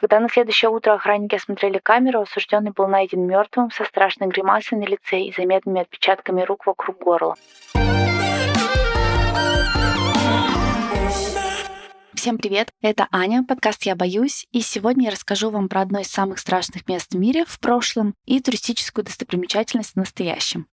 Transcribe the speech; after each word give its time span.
Когда 0.00 0.20
на 0.20 0.28
следующее 0.28 0.70
утро 0.70 0.94
охранники 0.94 1.34
осмотрели 1.34 1.78
камеру, 1.78 2.20
осужденный 2.20 2.70
был 2.70 2.86
найден 2.86 3.26
мертвым 3.26 3.72
со 3.72 3.84
страшной 3.84 4.28
гримасой 4.28 4.78
на 4.78 4.84
лице 4.84 5.22
и 5.22 5.34
заметными 5.36 5.80
отпечатками 5.80 6.42
рук 6.42 6.66
вокруг 6.66 6.98
горла. 6.98 7.34
Всем 12.14 12.38
привет! 12.38 12.70
Это 12.80 13.08
Аня, 13.10 13.44
подкаст 13.44 13.84
«Я 13.84 13.96
боюсь», 13.96 14.46
и 14.52 14.60
сегодня 14.60 15.06
я 15.06 15.10
расскажу 15.10 15.50
вам 15.50 15.68
про 15.68 15.80
одно 15.80 15.98
из 15.98 16.08
самых 16.08 16.38
страшных 16.38 16.86
мест 16.86 17.12
в 17.12 17.18
мире 17.18 17.44
в 17.44 17.58
прошлом 17.58 18.14
и 18.24 18.40
туристическую 18.40 19.04
достопримечательность 19.04 19.94
в 19.94 19.96
настоящем. 19.96 20.68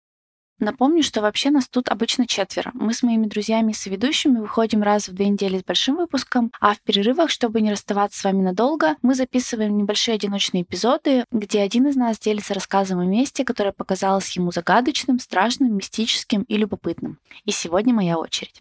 Напомню, 0.60 1.02
что 1.02 1.22
вообще 1.22 1.48
нас 1.50 1.68
тут 1.68 1.88
обычно 1.88 2.26
четверо. 2.26 2.70
Мы 2.74 2.92
с 2.92 3.02
моими 3.02 3.24
друзьями 3.24 3.72
и 3.72 3.74
соведущими 3.74 4.38
выходим 4.38 4.82
раз 4.82 5.08
в 5.08 5.14
две 5.14 5.28
недели 5.30 5.58
с 5.58 5.64
большим 5.64 5.96
выпуском, 5.96 6.52
а 6.60 6.74
в 6.74 6.82
перерывах, 6.82 7.30
чтобы 7.30 7.62
не 7.62 7.70
расставаться 7.70 8.20
с 8.20 8.24
вами 8.24 8.42
надолго, 8.42 8.96
мы 9.00 9.14
записываем 9.14 9.78
небольшие 9.78 10.16
одиночные 10.16 10.62
эпизоды, 10.62 11.24
где 11.32 11.62
один 11.62 11.88
из 11.88 11.96
нас 11.96 12.18
делится 12.18 12.52
рассказом 12.52 12.98
о 13.00 13.06
месте, 13.06 13.42
которое 13.42 13.72
показалось 13.72 14.36
ему 14.36 14.52
загадочным, 14.52 15.18
страшным, 15.18 15.74
мистическим 15.74 16.42
и 16.42 16.58
любопытным. 16.58 17.18
И 17.46 17.52
сегодня 17.52 17.94
моя 17.94 18.18
очередь. 18.18 18.60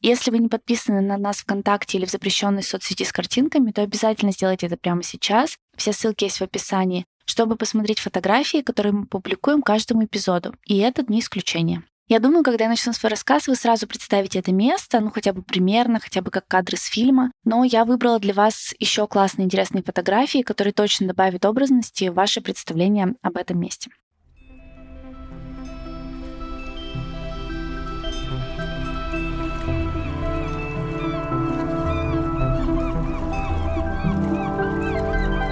Если 0.00 0.32
вы 0.32 0.38
не 0.38 0.48
подписаны 0.48 1.00
на 1.00 1.16
нас 1.16 1.38
ВКонтакте 1.38 1.96
или 1.96 2.06
в 2.06 2.10
запрещенной 2.10 2.64
соцсети 2.64 3.04
с 3.04 3.12
картинками, 3.12 3.70
то 3.70 3.82
обязательно 3.82 4.32
сделайте 4.32 4.66
это 4.66 4.76
прямо 4.76 5.04
сейчас. 5.04 5.56
Все 5.76 5.92
ссылки 5.92 6.24
есть 6.24 6.38
в 6.38 6.42
описании 6.42 7.06
чтобы 7.26 7.56
посмотреть 7.56 8.00
фотографии, 8.00 8.62
которые 8.62 8.92
мы 8.92 9.06
публикуем 9.06 9.60
каждому 9.60 10.04
эпизоду. 10.04 10.54
И 10.64 10.78
этот 10.78 11.10
не 11.10 11.20
исключение. 11.20 11.82
Я 12.08 12.20
думаю, 12.20 12.44
когда 12.44 12.64
я 12.64 12.70
начну 12.70 12.92
свой 12.92 13.10
рассказ, 13.10 13.48
вы 13.48 13.56
сразу 13.56 13.88
представите 13.88 14.38
это 14.38 14.52
место, 14.52 15.00
ну 15.00 15.10
хотя 15.10 15.32
бы 15.32 15.42
примерно, 15.42 15.98
хотя 15.98 16.22
бы 16.22 16.30
как 16.30 16.46
кадры 16.46 16.76
с 16.76 16.84
фильма. 16.84 17.32
Но 17.44 17.64
я 17.64 17.84
выбрала 17.84 18.20
для 18.20 18.32
вас 18.32 18.74
еще 18.78 19.08
классные 19.08 19.46
интересные 19.46 19.82
фотографии, 19.82 20.42
которые 20.42 20.72
точно 20.72 21.08
добавят 21.08 21.44
образности 21.44 22.08
в 22.08 22.14
ваше 22.14 22.40
представление 22.40 23.16
об 23.22 23.36
этом 23.36 23.58
месте. 23.58 23.90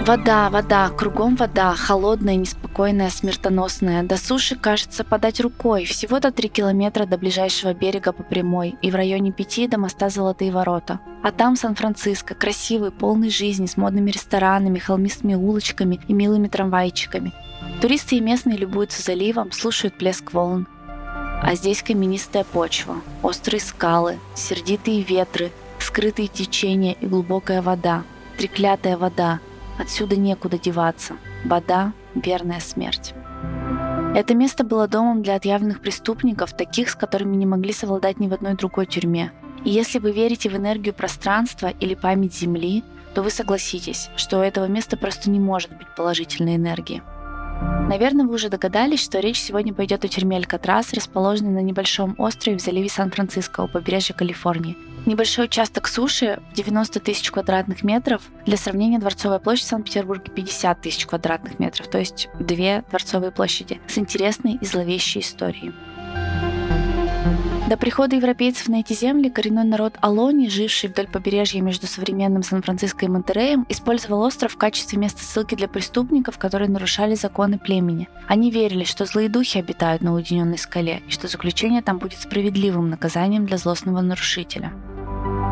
Вода, 0.07 0.51
вода, 0.51 0.91
кругом 0.91 1.35
вода, 1.35 1.75
холодная, 1.75 2.37
неспокойная, 2.37 3.09
смертоносная. 3.09 4.03
До 4.03 4.19
суши, 4.19 4.55
кажется, 4.55 5.03
подать 5.03 5.41
рукой. 5.41 5.87
Всего-то 5.87 6.31
три 6.31 6.51
километра 6.51 7.07
до 7.07 7.17
ближайшего 7.17 7.73
берега 7.73 8.13
по 8.13 8.23
прямой 8.23 8.77
и 8.83 8.91
в 8.91 8.95
районе 8.97 9.33
пяти 9.33 9.67
до 9.67 9.79
моста 9.79 10.11
Золотые 10.11 10.53
ворота. 10.53 11.01
А 11.23 11.33
там 11.33 11.57
Сан-Франциско, 11.57 12.35
красивый, 12.35 12.91
полный 12.91 13.31
жизни, 13.31 13.65
с 13.65 13.79
модными 13.79 14.11
ресторанами, 14.11 14.79
холмистыми 14.79 15.37
улочками 15.37 15.99
и 16.07 16.13
милыми 16.13 16.49
трамвайчиками. 16.49 17.33
Туристы 17.81 18.17
и 18.17 18.21
местные 18.21 18.59
любуются 18.59 19.01
заливом, 19.01 19.53
слушают 19.53 19.97
плеск 19.97 20.35
волн. 20.35 20.69
А 21.43 21.55
здесь 21.55 21.83
каменистая 21.83 22.45
почва, 22.45 22.97
острые 23.23 23.61
скалы, 23.63 24.19
сердитые 24.35 25.01
ветры, 25.01 25.51
скрытые 25.79 26.29
течения 26.29 26.93
и 26.93 27.07
глубокая 27.07 27.63
вода. 27.63 28.03
Треклятая 28.37 28.99
вода– 28.99 29.41
Отсюда 29.79 30.17
некуда 30.17 30.59
деваться. 30.59 31.17
Вода– 31.45 31.93
верная 32.15 32.61
смерть. 32.61 33.15
Это 34.15 34.35
место 34.35 34.63
было 34.63 34.87
домом 34.87 35.23
для 35.23 35.35
отъявленных 35.35 35.81
преступников, 35.81 36.57
таких, 36.57 36.89
с 36.89 36.95
которыми 36.95 37.35
не 37.35 37.47
могли 37.47 37.73
совладать 37.73 38.21
ни 38.21 38.29
в 38.29 38.33
одной 38.33 38.55
другой 38.55 38.87
тюрьме. 38.87 39.33
И 39.65 39.71
если 39.71 39.99
вы 39.99 40.13
верите 40.13 40.49
в 40.49 40.57
энергию 40.57 40.95
пространства 40.95 41.69
или 41.81 41.95
память 41.95 42.35
Земли, 42.35 42.85
то 43.15 43.23
вы 43.23 43.31
согласитесь, 43.31 44.11
что 44.17 44.39
у 44.39 44.43
этого 44.43 44.67
места 44.67 44.97
просто 44.97 45.31
не 45.31 45.41
может 45.41 45.77
быть 45.77 45.89
положительной 45.97 46.57
энергии. 46.57 47.03
Наверное, 47.89 48.25
вы 48.25 48.35
уже 48.35 48.49
догадались, 48.49 49.03
что 49.03 49.21
речь 49.21 49.41
сегодня 49.41 49.75
пойдет 49.75 50.05
о 50.05 50.09
тюрьме 50.09 50.37
Алькатрас, 50.37 50.93
расположенной 50.93 51.51
на 51.51 51.63
небольшом 51.63 52.15
острове 52.19 52.59
в 52.59 52.61
заливе 52.61 52.89
Сан-Франциско 52.89 53.63
у 53.63 53.69
побережья 53.69 54.15
Калифорнии. 54.15 54.77
Небольшой 55.07 55.45
участок 55.45 55.87
суши 55.87 56.41
90 56.55 56.99
тысяч 57.01 57.31
квадратных 57.31 57.83
метров. 57.83 58.23
Для 58.47 58.57
сравнения, 58.57 58.99
дворцовая 58.99 59.39
площадь 59.39 59.67
в 59.67 59.69
Санкт-Петербурге 59.69 60.31
50 60.35 60.81
тысяч 60.81 61.07
квадратных 61.07 61.59
метров, 61.59 61.89
то 61.89 61.99
есть 61.99 62.29
две 62.41 62.85
дворцовые 62.89 63.31
площади 63.31 63.81
с 63.87 63.99
интересной 63.99 64.57
и 64.61 64.65
зловещей 64.65 65.21
историей. 65.21 65.73
До 67.69 67.79
прихода 67.79 68.17
европейцев 68.17 68.69
на 68.69 68.81
эти 68.81 68.93
земли 68.93 69.31
коренной 69.31 69.65
народ 69.65 69.95
Алони, 70.03 70.49
живший 70.49 70.91
вдоль 70.91 71.09
побережья 71.09 71.63
между 71.63 71.87
современным 71.87 72.43
Сан-Франциско 72.43 73.07
и 73.07 73.09
Монтереем, 73.09 73.65
использовал 73.71 74.21
остров 74.21 74.53
в 74.53 74.59
качестве 74.59 74.99
места 74.99 75.25
ссылки 75.25 75.55
для 75.55 75.67
преступников, 75.67 76.37
которые 76.39 76.69
нарушали 76.69 77.15
законы 77.15 77.59
племени. 77.59 78.09
Они 78.29 78.51
верили, 78.51 78.85
что 78.85 79.07
злые 79.07 79.31
духи 79.31 79.59
обитают 79.59 80.03
на 80.03 80.15
уединенной 80.15 80.59
скале 80.59 81.03
и 81.09 81.11
что 81.11 81.27
заключение 81.27 81.81
там 81.81 81.99
будет 81.99 82.19
справедливым 82.19 82.91
наказанием 82.91 83.47
для 83.47 83.57
злостного 83.57 84.03
нарушителя. 84.03 84.71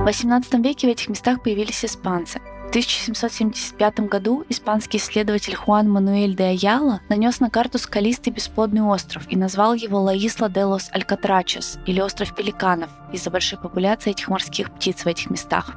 В 0.02 0.04
XVIII 0.04 0.60
веке 0.62 0.88
в 0.88 0.90
этих 0.90 1.08
местах 1.10 1.44
появились 1.44 1.84
испанцы. 1.84 2.40
В 2.40 2.70
1775 2.70 4.00
году 4.00 4.44
испанский 4.48 4.98
исследователь 4.98 5.54
Хуан 5.54 5.88
Мануэль 5.88 6.34
де 6.34 6.42
Аяла 6.42 7.00
нанес 7.08 7.38
на 7.38 7.50
карту 7.50 7.78
скалистый 7.78 8.32
бесплодный 8.32 8.82
остров 8.82 9.22
и 9.28 9.36
назвал 9.36 9.74
его 9.74 10.00
Лаисла 10.00 10.48
де 10.48 10.64
лос 10.64 10.90
Алькатрачес 10.92 11.78
или 11.86 12.00
остров 12.00 12.34
пеликанов 12.34 12.90
из-за 13.12 13.30
большой 13.30 13.60
популяции 13.60 14.10
этих 14.10 14.26
морских 14.26 14.72
птиц 14.72 15.04
в 15.04 15.06
этих 15.06 15.30
местах. 15.30 15.76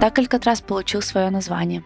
Так 0.00 0.20
Алькатрас 0.20 0.60
получил 0.60 1.02
свое 1.02 1.30
название. 1.30 1.82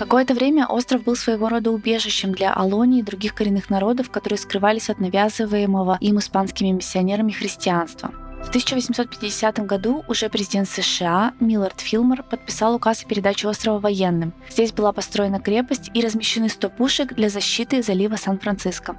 Какое-то 0.00 0.34
время 0.34 0.66
остров 0.66 1.04
был 1.04 1.14
своего 1.14 1.48
рода 1.48 1.70
убежищем 1.70 2.32
для 2.32 2.52
Алонии 2.52 2.98
и 2.98 3.04
других 3.04 3.36
коренных 3.36 3.70
народов, 3.70 4.10
которые 4.10 4.40
скрывались 4.40 4.90
от 4.90 4.98
навязываемого 4.98 5.96
им 6.00 6.18
испанскими 6.18 6.72
миссионерами 6.72 7.30
христианства– 7.30 8.10
в 8.42 8.48
1850 8.48 9.66
году 9.66 10.04
уже 10.08 10.28
президент 10.28 10.68
США 10.68 11.32
Миллард 11.40 11.80
Филмор 11.80 12.22
подписал 12.22 12.74
указ 12.74 13.02
о 13.02 13.06
передаче 13.06 13.48
острова 13.48 13.78
военным. 13.78 14.32
Здесь 14.48 14.72
была 14.72 14.92
построена 14.92 15.40
крепость 15.40 15.90
и 15.94 16.00
размещены 16.00 16.48
100 16.48 16.70
пушек 16.70 17.14
для 17.14 17.28
защиты 17.28 17.82
залива 17.82 18.16
Сан-Франциско. 18.16 18.96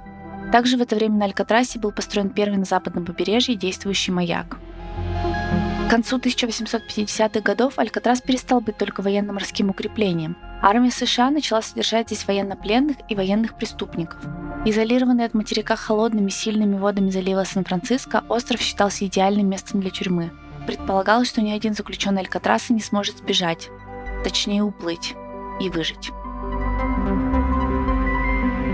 Также 0.52 0.76
в 0.76 0.82
это 0.82 0.96
время 0.96 1.16
на 1.16 1.24
Алькатрасе 1.26 1.78
был 1.78 1.92
построен 1.92 2.30
первый 2.30 2.58
на 2.58 2.64
западном 2.64 3.04
побережье 3.04 3.54
действующий 3.54 4.12
маяк. 4.12 4.58
К 5.86 5.90
концу 5.90 6.18
1850-х 6.18 7.40
годов 7.40 7.78
Алькатрас 7.78 8.20
перестал 8.20 8.60
быть 8.60 8.76
только 8.76 9.00
военно-морским 9.00 9.70
укреплением. 9.70 10.36
Армия 10.60 10.90
США 10.90 11.30
начала 11.30 11.62
содержать 11.62 12.08
здесь 12.08 12.26
военнопленных 12.26 12.96
и 13.08 13.14
военных 13.14 13.56
преступников. 13.56 14.20
Изолированный 14.68 15.24
от 15.24 15.32
материка 15.32 15.76
холодными 15.76 16.28
сильными 16.28 16.76
водами 16.76 17.08
залива 17.08 17.44
Сан-Франциско, 17.44 18.22
остров 18.28 18.60
считался 18.60 19.06
идеальным 19.06 19.48
местом 19.48 19.80
для 19.80 19.88
тюрьмы. 19.88 20.30
Предполагалось, 20.66 21.28
что 21.28 21.40
ни 21.40 21.52
один 21.52 21.72
заключенный 21.72 22.20
Алькатраса 22.20 22.74
не 22.74 22.82
сможет 22.82 23.16
сбежать, 23.16 23.70
точнее 24.24 24.62
уплыть 24.62 25.14
и 25.58 25.70
выжить. 25.70 26.10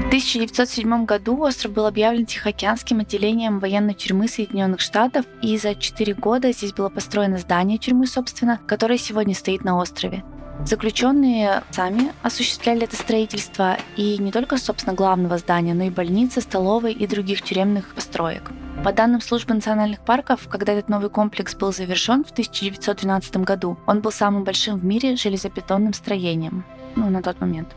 В 0.02 0.06
1907 0.08 1.04
году 1.04 1.38
остров 1.38 1.70
был 1.72 1.86
объявлен 1.86 2.26
Тихоокеанским 2.26 2.98
отделением 2.98 3.60
военной 3.60 3.94
тюрьмы 3.94 4.26
Соединенных 4.26 4.80
Штатов, 4.80 5.24
и 5.42 5.56
за 5.56 5.76
4 5.76 6.12
года 6.14 6.50
здесь 6.50 6.72
было 6.72 6.88
построено 6.88 7.38
здание 7.38 7.78
тюрьмы, 7.78 8.08
собственно, 8.08 8.58
которое 8.66 8.98
сегодня 8.98 9.36
стоит 9.36 9.62
на 9.62 9.76
острове. 9.78 10.24
Заключенные 10.64 11.62
сами 11.72 12.12
осуществляли 12.22 12.84
это 12.84 12.96
строительство 12.96 13.76
и 13.96 14.16
не 14.16 14.32
только, 14.32 14.56
собственно, 14.56 14.94
главного 14.94 15.36
здания, 15.36 15.74
но 15.74 15.84
и 15.84 15.90
больницы, 15.90 16.40
столовой 16.40 16.94
и 16.94 17.06
других 17.06 17.42
тюремных 17.42 17.94
построек. 17.94 18.50
По 18.82 18.90
данным 18.90 19.20
службы 19.20 19.52
национальных 19.52 20.00
парков, 20.00 20.48
когда 20.48 20.72
этот 20.72 20.88
новый 20.88 21.10
комплекс 21.10 21.54
был 21.54 21.70
завершен 21.70 22.24
в 22.24 22.30
1912 22.30 23.36
году, 23.38 23.76
он 23.86 24.00
был 24.00 24.10
самым 24.10 24.44
большим 24.44 24.78
в 24.78 24.84
мире 24.84 25.16
железобетонным 25.16 25.92
строением. 25.92 26.64
Ну, 26.96 27.10
на 27.10 27.22
тот 27.22 27.40
момент. 27.42 27.68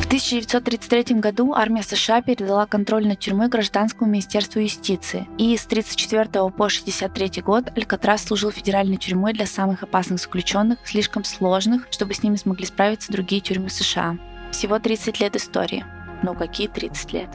В 0.00 0.06
1933 0.06 1.16
году 1.16 1.54
армия 1.54 1.82
США 1.82 2.22
передала 2.22 2.66
контроль 2.66 3.06
над 3.06 3.18
тюрьмой 3.18 3.48
гражданскому 3.48 4.10
министерству 4.10 4.60
юстиции, 4.60 5.26
и 5.38 5.56
с 5.56 5.66
1934 5.66 6.50
по 6.50 6.66
1963 6.66 7.42
год 7.42 7.72
Алькатрас 7.76 8.24
служил 8.24 8.50
федеральной 8.50 8.96
тюрьмой 8.96 9.32
для 9.32 9.46
самых 9.46 9.82
опасных 9.82 10.20
заключенных, 10.20 10.78
слишком 10.84 11.24
сложных, 11.24 11.88
чтобы 11.90 12.14
с 12.14 12.22
ними 12.22 12.36
смогли 12.36 12.66
справиться 12.66 13.12
другие 13.12 13.40
тюрьмы 13.40 13.70
США. 13.70 14.18
Всего 14.52 14.78
30 14.78 15.20
лет 15.20 15.36
истории. 15.36 15.84
Ну 16.22 16.34
какие 16.34 16.68
30 16.68 17.12
лет? 17.12 17.28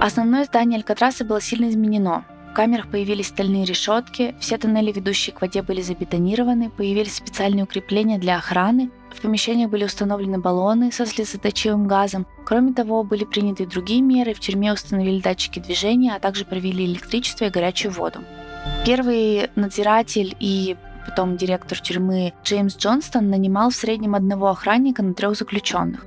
Основное 0.00 0.44
здание 0.44 0.78
Алькатраса 0.78 1.24
было 1.24 1.40
сильно 1.40 1.68
изменено. 1.70 2.24
В 2.52 2.54
камерах 2.54 2.88
появились 2.88 3.28
стальные 3.28 3.64
решетки, 3.64 4.34
все 4.38 4.58
тоннели, 4.58 4.92
ведущие 4.92 5.34
к 5.34 5.40
воде, 5.40 5.62
были 5.62 5.80
забетонированы, 5.80 6.68
появились 6.68 7.14
специальные 7.14 7.64
укрепления 7.64 8.18
для 8.18 8.36
охраны, 8.36 8.90
в 9.10 9.22
помещениях 9.22 9.70
были 9.70 9.84
установлены 9.86 10.38
баллоны 10.38 10.92
со 10.92 11.06
слезоточивым 11.06 11.88
газом. 11.88 12.26
Кроме 12.44 12.74
того, 12.74 13.04
были 13.04 13.24
приняты 13.24 13.64
другие 13.64 14.02
меры, 14.02 14.34
в 14.34 14.40
тюрьме 14.40 14.70
установили 14.70 15.22
датчики 15.22 15.60
движения, 15.60 16.14
а 16.14 16.20
также 16.20 16.44
провели 16.44 16.84
электричество 16.84 17.46
и 17.46 17.50
горячую 17.50 17.92
воду. 17.92 18.18
Первый 18.84 19.48
надзиратель 19.56 20.36
и 20.38 20.76
потом 21.08 21.38
директор 21.38 21.80
тюрьмы 21.80 22.34
Джеймс 22.44 22.76
Джонстон, 22.76 23.30
нанимал 23.30 23.70
в 23.70 23.76
среднем 23.76 24.14
одного 24.14 24.48
охранника 24.48 25.02
на 25.02 25.14
трех 25.14 25.38
заключенных. 25.38 26.04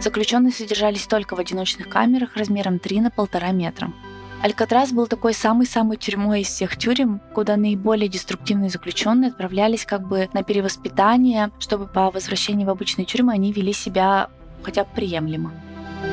Заключенные 0.00 0.52
содержались 0.52 1.08
только 1.08 1.34
в 1.34 1.40
одиночных 1.40 1.88
камерах 1.88 2.36
размером 2.36 2.78
3 2.78 3.00
на 3.00 3.10
полтора 3.10 3.50
метра. 3.50 3.92
Алькатрас 4.42 4.92
был 4.92 5.06
такой 5.06 5.34
самой-самой 5.34 5.98
тюрьмой 5.98 6.40
из 6.40 6.48
всех 6.48 6.78
тюрем, 6.78 7.20
куда 7.34 7.56
наиболее 7.56 8.08
деструктивные 8.08 8.70
заключенные 8.70 9.30
отправлялись 9.30 9.84
как 9.84 10.08
бы 10.08 10.30
на 10.32 10.42
перевоспитание, 10.42 11.50
чтобы 11.58 11.86
по 11.86 12.10
возвращении 12.10 12.64
в 12.64 12.70
обычные 12.70 13.04
тюрьмы 13.04 13.34
они 13.34 13.52
вели 13.52 13.74
себя 13.74 14.30
хотя 14.62 14.84
бы 14.84 14.90
приемлемо. 14.94 15.52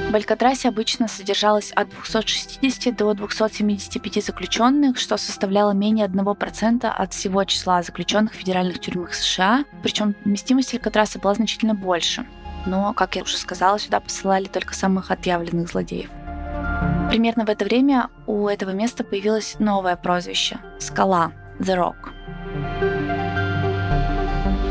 В 0.10 0.16
Алькатрасе 0.16 0.68
обычно 0.68 1.08
содержалось 1.08 1.72
от 1.72 1.90
260 1.90 2.98
до 2.98 3.14
275 3.14 4.26
заключенных, 4.26 4.98
что 4.98 5.16
составляло 5.16 5.72
менее 5.72 6.08
1% 6.08 6.86
от 6.86 7.14
всего 7.14 7.46
числа 7.46 7.82
заключенных 7.82 8.34
в 8.34 8.36
федеральных 8.36 8.82
тюрьмах 8.82 9.14
США, 9.14 9.64
причем 9.84 10.16
вместимость 10.26 10.74
Алькатраса 10.74 11.20
была 11.20 11.34
значительно 11.36 11.76
больше. 11.76 12.26
Но, 12.66 12.92
как 12.92 13.16
я 13.16 13.24
уже 13.24 13.38
сказала, 13.38 13.80
сюда 13.80 14.02
посылали 14.02 14.46
только 14.46 14.74
самых 14.74 15.12
отъявленных 15.12 15.70
злодеев. 15.70 16.10
Примерно 17.10 17.46
в 17.46 17.50
это 17.50 17.64
время 17.64 18.10
у 18.26 18.48
этого 18.48 18.72
места 18.72 19.04
появилось 19.04 19.56
новое 19.60 19.96
прозвище– 19.96 20.60
Скала, 20.80 21.32
The 21.60 21.76
Rock. 21.78 21.96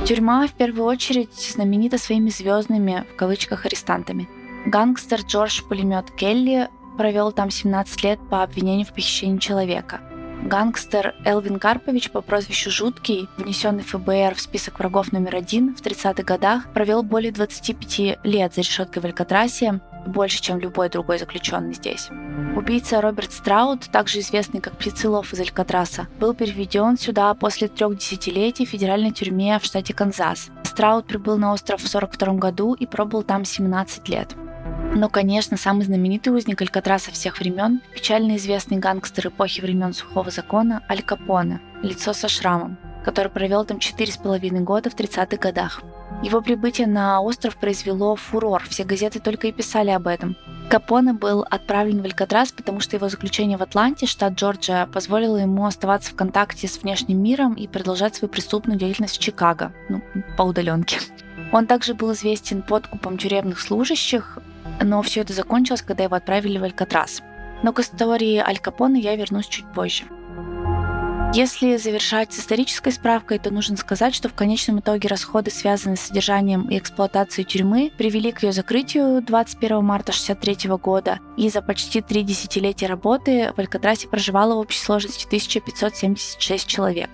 Тюрьма 0.06 0.46
в 0.46 0.52
первую 0.52 0.84
очередь 0.84 1.32
знаменита 1.32 1.98
своими 1.98 2.28
звездными, 2.28 3.04
в 3.12 3.16
кавычках, 3.16 3.64
арестантами. 3.64 4.28
Гангстер 4.66 5.22
Джордж 5.22 5.62
Пулемет 5.62 6.10
Келли 6.10 6.68
провел 6.98 7.32
там 7.32 7.50
17 7.50 8.02
лет 8.04 8.20
по 8.30 8.42
обвинению 8.42 8.86
в 8.86 8.92
похищении 8.92 9.38
человека. 9.38 10.00
Гангстер 10.44 11.14
Элвин 11.24 11.58
Карпович 11.58 12.10
по 12.10 12.20
прозвищу 12.20 12.70
Жуткий, 12.70 13.28
внесенный 13.36 13.82
ФБР 13.82 14.34
в 14.34 14.40
список 14.40 14.78
врагов 14.78 15.10
номер 15.10 15.36
один 15.36 15.74
в 15.74 15.80
30-х 15.80 16.22
годах, 16.22 16.72
провел 16.72 17.02
более 17.02 17.32
25 17.32 18.24
лет 18.24 18.54
за 18.54 18.60
решеткой 18.60 19.02
в 19.02 19.06
Алькатрасе, 19.06 19.80
больше, 20.06 20.40
чем 20.40 20.58
любой 20.58 20.88
другой 20.88 21.18
заключенный 21.18 21.74
здесь. 21.74 22.08
Убийца 22.56 23.00
Роберт 23.00 23.32
Страут, 23.32 23.88
также 23.90 24.20
известный 24.20 24.60
как 24.60 24.76
Птицелов 24.76 25.32
из 25.32 25.40
Алькатраса, 25.40 26.06
был 26.18 26.34
переведен 26.34 26.96
сюда 26.98 27.32
после 27.34 27.68
трех 27.68 27.96
десятилетий 27.98 28.66
в 28.66 28.70
федеральной 28.70 29.10
тюрьме 29.10 29.58
в 29.58 29.64
штате 29.64 29.94
Канзас. 29.94 30.50
Страут 30.64 31.06
прибыл 31.06 31.38
на 31.38 31.52
остров 31.52 31.80
в 31.80 31.86
1942 31.86 32.34
году 32.38 32.74
и 32.74 32.86
пробыл 32.86 33.22
там 33.22 33.44
17 33.44 34.08
лет. 34.08 34.34
Но, 34.94 35.10
конечно, 35.10 35.56
самый 35.56 35.84
знаменитый 35.84 36.32
узник 36.32 36.62
Алькатраса 36.62 37.10
всех 37.10 37.38
времен– 37.38 37.82
печально 37.94 38.36
известный 38.36 38.78
гангстер 38.78 39.28
эпохи 39.28 39.60
времен 39.60 39.92
Сухого 39.92 40.30
Закона 40.30 40.82
Аль 40.88 41.02
Капоне, 41.02 41.60
лицо 41.82 42.14
со 42.14 42.28
шрамом, 42.28 42.78
который 43.04 43.30
провел 43.30 43.64
там 43.64 43.76
4,5 43.76 44.60
года 44.60 44.88
в 44.88 44.94
30-х 44.94 45.36
годах. 45.36 45.82
Его 46.22 46.40
прибытие 46.40 46.86
на 46.86 47.20
остров 47.20 47.56
произвело 47.56 48.16
фурор, 48.16 48.62
все 48.68 48.84
газеты 48.84 49.20
только 49.20 49.48
и 49.48 49.52
писали 49.52 49.90
об 49.90 50.06
этом. 50.06 50.36
Капоне 50.68 51.12
был 51.12 51.46
отправлен 51.48 52.02
в 52.02 52.04
Алькатрас, 52.04 52.50
потому 52.50 52.80
что 52.80 52.96
его 52.96 53.08
заключение 53.08 53.56
в 53.56 53.62
Атланте, 53.62 54.06
штат 54.06 54.32
Джорджия, 54.32 54.86
позволило 54.86 55.36
ему 55.36 55.64
оставаться 55.66 56.10
в 56.10 56.16
контакте 56.16 56.66
с 56.66 56.82
внешним 56.82 57.22
миром 57.22 57.54
и 57.54 57.68
продолжать 57.68 58.16
свою 58.16 58.32
преступную 58.32 58.78
деятельность 58.78 59.18
в 59.18 59.20
Чикаго, 59.20 59.72
ну, 59.88 60.02
по 60.36 60.42
удаленке. 60.42 60.98
Он 61.52 61.66
также 61.66 61.94
был 61.94 62.12
известен 62.14 62.62
подкупом 62.62 63.18
тюремных 63.18 63.60
служащих, 63.60 64.38
но 64.80 65.02
все 65.02 65.20
это 65.20 65.32
закончилось, 65.32 65.82
когда 65.82 66.04
его 66.04 66.16
отправили 66.16 66.58
в 66.58 66.64
Алькатрас. 66.64 67.22
Но 67.62 67.72
к 67.72 67.80
истории 67.80 68.38
Аль 68.38 68.58
Капоне 68.58 69.00
я 69.00 69.14
вернусь 69.14 69.46
чуть 69.46 69.66
позже. 69.66 70.04
Если 71.34 71.76
завершать 71.76 72.32
с 72.32 72.38
исторической 72.38 72.90
справкой, 72.90 73.38
то 73.38 73.50
нужно 73.50 73.76
сказать, 73.76 74.14
что 74.14 74.28
в 74.28 74.34
конечном 74.34 74.80
итоге 74.80 75.08
расходы, 75.08 75.50
связанные 75.50 75.96
с 75.96 76.00
содержанием 76.00 76.68
и 76.70 76.78
эксплуатацией 76.78 77.46
тюрьмы, 77.46 77.92
привели 77.96 78.32
к 78.32 78.42
ее 78.42 78.52
закрытию 78.52 79.20
21 79.20 79.84
марта 79.84 80.12
1963 80.12 80.70
года, 80.76 81.18
и 81.36 81.50
за 81.50 81.60
почти 81.60 82.00
три 82.00 82.22
десятилетия 82.22 82.86
работы 82.86 83.52
в 83.54 83.58
Алькатрасе 83.58 84.08
проживало 84.08 84.54
в 84.54 84.58
общей 84.58 84.80
сложности 84.80 85.26
1576 85.26 86.66
человек. 86.66 87.10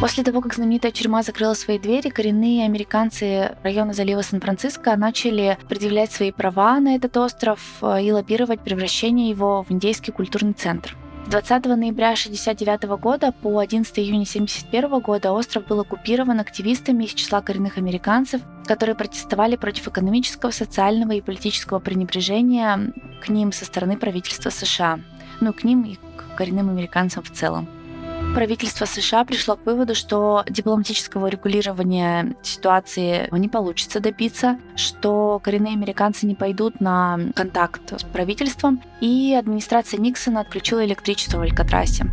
После 0.00 0.24
того, 0.24 0.40
как 0.40 0.54
знаменитая 0.54 0.92
тюрьма 0.92 1.22
закрыла 1.22 1.52
свои 1.52 1.78
двери, 1.78 2.08
коренные 2.08 2.64
американцы 2.64 3.54
района 3.62 3.92
залива 3.92 4.22
Сан-Франциско 4.22 4.96
начали 4.96 5.58
предъявлять 5.68 6.10
свои 6.10 6.32
права 6.32 6.80
на 6.80 6.94
этот 6.96 7.16
остров 7.18 7.60
э, 7.82 8.02
и 8.02 8.10
лоббировать 8.10 8.60
превращение 8.60 9.28
его 9.28 9.62
в 9.68 9.70
индейский 9.70 10.10
культурный 10.10 10.54
центр. 10.54 10.96
20 11.30 11.66
ноября 11.66 12.08
1969 12.08 13.00
года 13.00 13.30
по 13.30 13.60
11 13.60 13.96
июня 14.00 14.24
1971 14.24 14.98
года 14.98 15.30
остров 15.30 15.64
был 15.64 15.78
оккупирован 15.78 16.40
активистами 16.40 17.04
из 17.04 17.14
числа 17.14 17.40
коренных 17.40 17.78
американцев, 17.78 18.42
которые 18.66 18.96
протестовали 18.96 19.54
против 19.54 19.86
экономического, 19.86 20.50
социального 20.50 21.12
и 21.12 21.20
политического 21.20 21.78
пренебрежения 21.78 22.92
к 23.22 23.28
ним 23.28 23.52
со 23.52 23.64
стороны 23.64 23.96
правительства 23.96 24.50
США. 24.50 24.98
Ну, 25.40 25.52
к 25.52 25.62
ним 25.62 25.84
и 25.84 25.94
к 26.16 26.34
коренным 26.36 26.68
американцам 26.68 27.22
в 27.22 27.30
целом 27.30 27.68
правительство 28.34 28.84
США 28.84 29.24
пришло 29.24 29.56
к 29.56 29.66
выводу, 29.66 29.94
что 29.94 30.44
дипломатического 30.48 31.26
регулирования 31.26 32.34
ситуации 32.42 33.28
не 33.30 33.48
получится 33.48 34.00
добиться, 34.00 34.58
что 34.76 35.40
коренные 35.42 35.74
американцы 35.74 36.26
не 36.26 36.34
пойдут 36.34 36.80
на 36.80 37.18
контакт 37.34 37.98
с 37.98 38.04
правительством, 38.04 38.82
и 39.00 39.34
администрация 39.38 39.98
Никсона 39.98 40.40
отключила 40.40 40.84
электричество 40.84 41.38
в 41.38 41.42
Алькатрасе. 41.42 42.06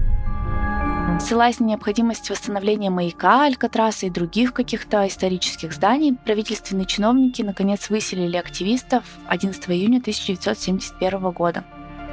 Ссылаясь 1.20 1.60
на 1.60 1.66
необходимость 1.66 2.30
восстановления 2.30 2.90
маяка, 2.90 3.46
Алькатраса 3.46 4.06
и 4.06 4.10
других 4.12 4.54
каких-то 4.54 5.08
исторических 5.08 5.74
зданий, 5.74 6.14
правительственные 6.14 6.86
чиновники 6.86 7.42
наконец 7.42 7.90
выселили 7.90 8.38
активистов 8.38 9.04
11 9.28 9.70
июня 9.70 9.98
1971 9.98 11.32
года. 11.32 11.64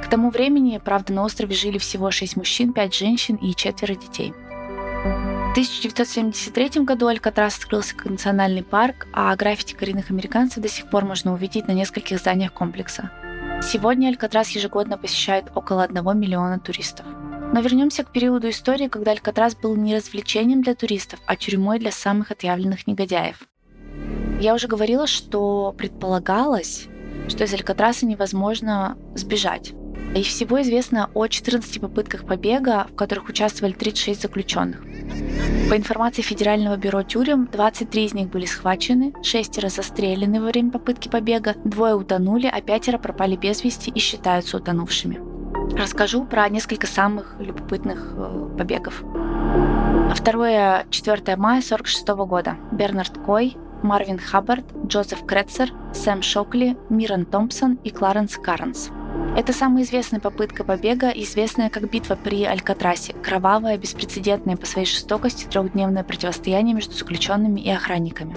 К 0.03 0.07
тому 0.09 0.29
времени, 0.29 0.79
правда, 0.83 1.13
на 1.13 1.23
острове 1.23 1.55
жили 1.55 1.77
всего 1.77 2.11
6 2.11 2.37
мужчин, 2.37 2.73
5 2.73 2.93
женщин 2.93 3.35
и 3.35 3.55
четверо 3.55 3.95
детей. 3.95 4.33
В 4.33 5.51
1973 5.51 6.83
году 6.83 7.07
Алькатрас 7.07 7.57
открылся 7.57 7.95
как 7.95 8.07
национальный 8.07 8.63
парк, 8.63 9.07
а 9.13 9.33
граффити 9.35 9.73
коренных 9.73 10.11
американцев 10.11 10.61
до 10.61 10.67
сих 10.67 10.89
пор 10.89 11.05
можно 11.05 11.33
увидеть 11.33 11.67
на 11.67 11.71
нескольких 11.71 12.19
зданиях 12.19 12.51
комплекса. 12.51 13.09
Сегодня 13.63 14.09
Алькатрас 14.09 14.49
ежегодно 14.49 14.97
посещает 14.97 15.45
около 15.55 15.83
1 15.83 16.19
миллиона 16.19 16.59
туристов. 16.59 17.05
Но 17.53 17.61
вернемся 17.61 18.03
к 18.03 18.11
периоду 18.11 18.49
истории, 18.49 18.89
когда 18.89 19.11
Алькатрас 19.11 19.55
был 19.55 19.75
не 19.77 19.95
развлечением 19.95 20.61
для 20.61 20.75
туристов, 20.75 21.21
а 21.25 21.37
тюрьмой 21.37 21.79
для 21.79 21.91
самых 21.91 22.31
отъявленных 22.31 22.85
негодяев. 22.85 23.47
Я 24.41 24.53
уже 24.53 24.67
говорила, 24.67 25.07
что 25.07 25.73
предполагалось, 25.77 26.87
что 27.29 27.45
из 27.45 27.53
Алькатраса 27.53 28.05
невозможно 28.05 28.97
сбежать. 29.15 29.73
И 30.15 30.23
всего 30.23 30.61
известно 30.61 31.09
о 31.13 31.27
14 31.27 31.81
попытках 31.81 32.25
побега, 32.25 32.87
в 32.89 32.95
которых 32.95 33.27
участвовали 33.27 33.73
36 33.73 34.21
заключенных. 34.21 34.81
По 35.69 35.75
информации 35.75 36.21
Федерального 36.21 36.77
бюро 36.77 37.03
тюрем, 37.03 37.49
23 37.51 38.05
из 38.05 38.13
них 38.13 38.29
были 38.29 38.45
схвачены, 38.45 39.13
шестеро 39.23 39.67
застрелены 39.67 40.39
во 40.39 40.47
время 40.47 40.71
попытки 40.71 41.09
побега, 41.09 41.55
двое 41.65 41.95
утонули, 41.95 42.47
а 42.47 42.61
пятеро 42.61 42.97
пропали 42.97 43.35
без 43.35 43.63
вести 43.63 43.89
и 43.89 43.99
считаются 43.99 44.55
утонувшими. 44.57 45.19
Расскажу 45.77 46.23
про 46.23 46.47
несколько 46.47 46.87
самых 46.87 47.35
любопытных 47.39 48.13
э, 48.15 48.49
побегов. 48.57 49.03
2-4 50.13 51.35
мая 51.35 51.59
1946 51.59 52.07
года. 52.07 52.55
Бернард 52.71 53.17
Кой, 53.25 53.57
Марвин 53.83 54.19
Хаббард, 54.19 54.65
Джозеф 54.85 55.25
Кретцер, 55.25 55.71
Сэм 55.93 56.21
Шокли, 56.21 56.77
Миран 56.89 57.25
Томпсон 57.25 57.79
и 57.83 57.89
Кларенс 57.89 58.37
Карнс– 58.37 58.91
это 59.35 59.51
самая 59.51 59.83
известная 59.83 60.19
попытка 60.19 60.63
побега, 60.63 61.09
известная 61.09 61.69
как 61.69 61.89
битва 61.89 62.15
при 62.15 62.45
Алькатрасе, 62.45 63.13
кровавое, 63.13 63.77
беспрецедентное 63.77 64.55
по 64.55 64.65
своей 64.65 64.87
жестокости 64.87 65.45
трехдневное 65.45 66.03
противостояние 66.03 66.73
между 66.73 66.93
заключенными 66.93 67.59
и 67.59 67.69
охранниками. 67.69 68.35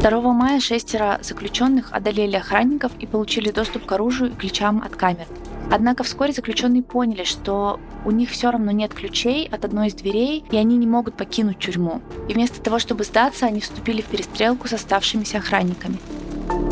2 0.00 0.32
мая 0.32 0.60
шестеро 0.60 1.18
заключенных 1.20 1.92
одолели 1.92 2.36
охранников 2.36 2.92
и 2.98 3.06
получили 3.06 3.50
доступ 3.50 3.84
к 3.84 3.92
оружию 3.92 4.30
и 4.30 4.34
ключам 4.34 4.82
от 4.84 4.96
камер. 4.96 5.26
Однако 5.70 6.04
вскоре 6.04 6.32
заключенные 6.32 6.82
поняли, 6.82 7.24
что 7.24 7.78
у 8.04 8.10
них 8.10 8.30
все 8.30 8.50
равно 8.50 8.70
нет 8.70 8.94
ключей 8.94 9.46
от 9.46 9.64
одной 9.64 9.88
из 9.88 9.94
дверей, 9.94 10.44
и 10.50 10.56
они 10.56 10.76
не 10.76 10.86
могут 10.86 11.16
покинуть 11.16 11.58
тюрьму. 11.58 12.00
И 12.28 12.34
вместо 12.34 12.60
того, 12.60 12.78
чтобы 12.78 13.04
сдаться, 13.04 13.46
они 13.46 13.60
вступили 13.60 14.00
в 14.00 14.06
перестрелку 14.06 14.68
с 14.68 14.72
оставшимися 14.72 15.38
охранниками. 15.38 15.98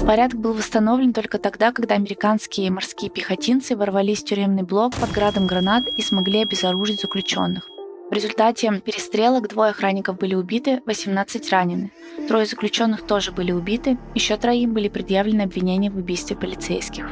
Порядок 0.07 0.41
был 0.41 0.55
восстановлен 0.55 1.13
только 1.13 1.39
тогда, 1.39 1.71
когда 1.73 1.95
американские 1.95 2.71
морские 2.71 3.11
пехотинцы 3.11 3.77
ворвались 3.77 4.23
в 4.23 4.25
тюремный 4.25 4.63
блок 4.63 4.95
под 4.97 5.13
градом 5.13 5.47
гранат 5.47 5.87
и 5.87 6.03
смогли 6.03 6.43
обезоружить 6.43 7.01
заключенных. 7.01 7.69
В 8.11 8.13
результате 8.15 8.81
перестрелок 8.81 9.49
двое 9.49 9.71
охранников 9.71 10.17
были 10.17 10.35
убиты, 10.35 10.81
18 10.87 11.51
ранены. 11.51 11.93
Трое 12.27 12.47
заключенных 12.47 13.03
тоже 13.03 13.33
были 13.33 13.53
убиты, 13.53 13.99
еще 14.15 14.39
троим 14.39 14.73
были 14.73 14.89
предъявлены 14.89 15.43
обвинения 15.43 15.91
в 15.91 15.99
убийстве 15.99 16.35
полицейских. 16.35 17.11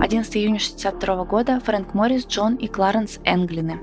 11 0.00 0.36
июня 0.36 0.56
1962 0.56 1.24
года 1.26 1.60
Фрэнк 1.60 1.94
Моррис, 1.94 2.26
Джон 2.26 2.56
и 2.56 2.66
Кларенс 2.66 3.20
Энглины. 3.24 3.78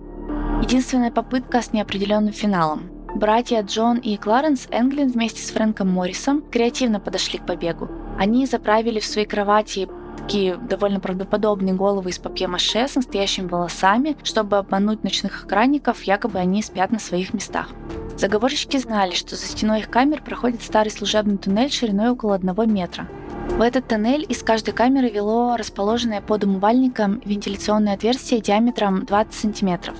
Единственная 0.61 1.11
попытка 1.11 1.61
с 1.61 1.71
неопределенным 1.71 2.33
финалом. 2.33 2.98
Братья 3.15 3.61
Джон 3.63 3.97
и 3.97 4.17
Кларенс 4.17 4.67
Энглин 4.71 5.09
вместе 5.09 5.41
с 5.41 5.49
Фрэнком 5.49 5.89
Моррисом 5.89 6.41
креативно 6.41 6.99
подошли 6.99 7.39
к 7.39 7.45
побегу. 7.45 7.89
Они 8.17 8.45
заправили 8.45 8.99
в 8.99 9.05
свои 9.05 9.25
кровати 9.25 9.89
такие 10.17 10.57
довольно 10.57 10.99
правдоподобные 10.99 11.73
головы 11.73 12.11
из 12.11 12.19
папье-маше 12.19 12.87
с 12.87 12.95
настоящими 12.95 13.47
волосами, 13.47 14.15
чтобы 14.23 14.57
обмануть 14.57 15.03
ночных 15.03 15.43
охранников, 15.43 16.03
якобы 16.03 16.37
они 16.37 16.61
спят 16.61 16.91
на 16.91 16.99
своих 16.99 17.33
местах. 17.33 17.69
Заговорщики 18.15 18.77
знали, 18.77 19.15
что 19.15 19.35
за 19.35 19.45
стеной 19.45 19.79
их 19.79 19.89
камер 19.89 20.21
проходит 20.21 20.61
старый 20.61 20.91
служебный 20.91 21.37
туннель 21.37 21.71
шириной 21.71 22.11
около 22.11 22.35
одного 22.35 22.65
метра. 22.65 23.07
В 23.49 23.61
этот 23.61 23.87
тоннель 23.87 24.25
из 24.29 24.43
каждой 24.43 24.73
камеры 24.73 25.09
вело 25.09 25.55
расположенное 25.57 26.21
под 26.21 26.43
умывальником 26.43 27.21
вентиляционное 27.25 27.95
отверстие 27.95 28.39
диаметром 28.39 29.05
20 29.05 29.33
сантиметров. 29.33 29.95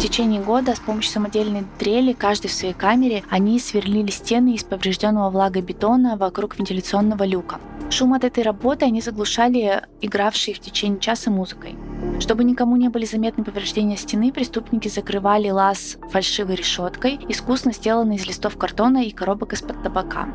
Течение 0.00 0.40
года 0.40 0.74
с 0.74 0.80
помощью 0.80 1.12
самодельной 1.12 1.66
дрели, 1.78 2.14
каждый 2.14 2.46
в 2.46 2.54
своей 2.54 2.72
камере, 2.72 3.22
они 3.28 3.60
сверлили 3.60 4.10
стены 4.10 4.54
из 4.54 4.64
поврежденного 4.64 5.28
влагобетона 5.28 6.16
вокруг 6.16 6.58
вентиляционного 6.58 7.24
люка. 7.24 7.60
Шум 7.90 8.14
от 8.14 8.24
этой 8.24 8.42
работы 8.42 8.86
они 8.86 9.02
заглушали 9.02 9.82
игравшие 10.00 10.54
в 10.54 10.60
течение 10.60 11.00
часа 11.00 11.30
музыкой. 11.30 11.76
Чтобы 12.18 12.44
никому 12.44 12.76
не 12.76 12.88
были 12.88 13.04
заметны 13.04 13.44
повреждения 13.44 13.98
стены, 13.98 14.32
преступники 14.32 14.88
закрывали 14.88 15.50
лаз 15.50 15.98
фальшивой 16.10 16.54
решеткой, 16.54 17.20
искусно 17.28 17.74
сделанной 17.74 18.16
из 18.16 18.26
листов 18.26 18.56
картона 18.56 19.04
и 19.04 19.10
коробок 19.10 19.52
из-под 19.52 19.82
табака. 19.82 20.28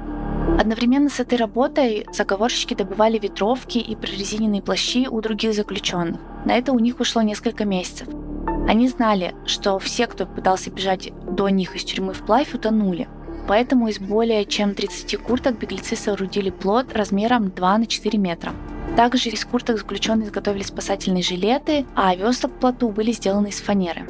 Одновременно 0.60 1.10
с 1.10 1.19
этой 1.19 1.39
работой 1.39 2.05
заговорщики 2.13 2.75
добывали 2.75 3.17
ветровки 3.17 3.79
и 3.79 3.95
прорезиненные 3.95 4.62
плащи 4.62 5.07
у 5.07 5.19
других 5.22 5.55
заключенных. 5.55 6.22
На 6.45 6.55
это 6.55 6.72
у 6.72 6.77
них 6.77 7.00
ушло 7.00 7.24
несколько 7.24 7.65
месяцев. 7.65 8.07
Они 8.67 8.87
знали, 8.87 9.35
что 9.45 9.77
все, 9.79 10.07
кто 10.07 10.25
пытался 10.25 10.71
бежать 10.71 11.11
до 11.29 11.49
них 11.49 11.75
из 11.75 11.83
тюрьмы 11.83 12.13
вплавь, 12.13 12.53
утонули. 12.53 13.07
Поэтому 13.47 13.87
из 13.87 13.99
более 13.99 14.45
чем 14.45 14.73
30 14.73 15.17
курток 15.17 15.59
беглецы 15.59 15.95
соорудили 15.95 16.49
плод 16.49 16.93
размером 16.93 17.51
2 17.51 17.77
на 17.77 17.85
4 17.85 18.17
метра. 18.17 18.53
Также 18.95 19.29
из 19.29 19.45
курток 19.45 19.77
заключенные 19.77 20.27
изготовили 20.27 20.63
спасательные 20.63 21.21
жилеты, 21.21 21.85
а 21.95 22.15
весла 22.15 22.49
к 22.49 22.59
плоту 22.59 22.89
были 22.89 23.11
сделаны 23.11 23.49
из 23.49 23.59
фанеры. 23.59 24.07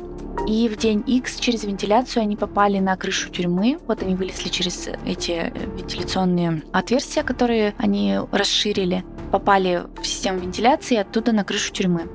И 0.47 0.69
в 0.69 0.77
день 0.77 1.03
X 1.07 1.37
через 1.39 1.63
вентиляцию 1.63 2.21
они 2.21 2.35
попали 2.35 2.79
на 2.79 2.95
крышу 2.95 3.29
тюрьмы. 3.29 3.79
Вот 3.87 4.03
они 4.03 4.15
вылезли 4.15 4.49
через 4.49 4.89
эти 5.05 5.31
э, 5.31 5.51
вентиляционные 5.75 6.61
отверстия, 6.71 7.23
которые 7.23 7.73
они 7.77 8.19
расширили. 8.31 9.03
Попали 9.31 9.83
в 9.99 10.05
систему 10.05 10.39
вентиляции 10.39 10.95
и 10.95 10.99
оттуда 10.99 11.31
на 11.31 11.43
крышу 11.43 11.73
тюрьмы. 11.73 12.07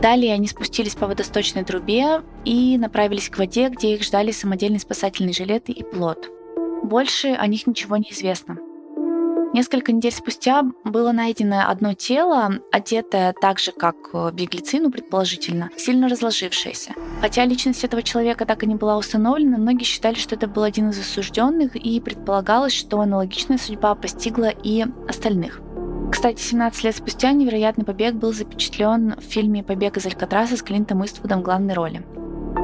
Далее 0.00 0.34
они 0.34 0.46
спустились 0.46 0.94
по 0.94 1.06
водосточной 1.06 1.64
трубе 1.64 2.22
и 2.44 2.76
направились 2.78 3.28
к 3.28 3.38
воде, 3.38 3.68
где 3.68 3.94
их 3.94 4.02
ждали 4.02 4.30
самодельные 4.30 4.80
спасательные 4.80 5.32
жилеты 5.32 5.72
и 5.72 5.82
плот. 5.82 6.30
Больше 6.82 7.28
о 7.28 7.46
них 7.46 7.66
ничего 7.66 7.96
не 7.96 8.10
известно. 8.10 8.58
Несколько 9.54 9.92
недель 9.92 10.10
спустя 10.10 10.64
было 10.82 11.12
найдено 11.12 11.68
одно 11.68 11.94
тело, 11.94 12.54
одетое 12.72 13.32
так 13.40 13.60
же, 13.60 13.70
как 13.70 13.94
э, 14.12 14.32
беглецы, 14.32 14.80
ну, 14.80 14.90
предположительно, 14.90 15.70
сильно 15.76 16.08
разложившееся. 16.08 16.92
Хотя 17.20 17.44
личность 17.44 17.84
этого 17.84 18.02
человека 18.02 18.46
так 18.46 18.64
и 18.64 18.66
не 18.66 18.74
была 18.74 18.98
установлена, 18.98 19.56
многие 19.56 19.84
считали, 19.84 20.16
что 20.16 20.34
это 20.34 20.48
был 20.48 20.64
один 20.64 20.90
из 20.90 20.98
осужденных, 20.98 21.76
и 21.76 22.00
предполагалось, 22.00 22.72
что 22.72 23.00
аналогичная 23.00 23.58
судьба 23.58 23.94
постигла 23.94 24.48
и 24.48 24.86
остальных. 25.08 25.60
Кстати, 26.14 26.40
17 26.40 26.84
лет 26.84 26.94
спустя 26.94 27.32
невероятный 27.32 27.84
побег 27.84 28.14
был 28.14 28.32
запечатлен 28.32 29.16
в 29.18 29.24
фильме 29.24 29.64
«Побег 29.64 29.96
из 29.96 30.06
Алькатраса» 30.06 30.56
с 30.56 30.62
Клинтом 30.62 31.04
Иствудом 31.04 31.40
в 31.40 31.42
главной 31.42 31.74
роли. 31.74 32.04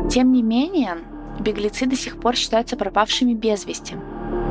Тем 0.08 0.30
не 0.30 0.40
менее, 0.40 0.98
беглецы 1.40 1.86
до 1.86 1.96
сих 1.96 2.20
пор 2.20 2.36
считаются 2.36 2.76
пропавшими 2.76 3.34
без 3.34 3.66
вести. 3.66 3.96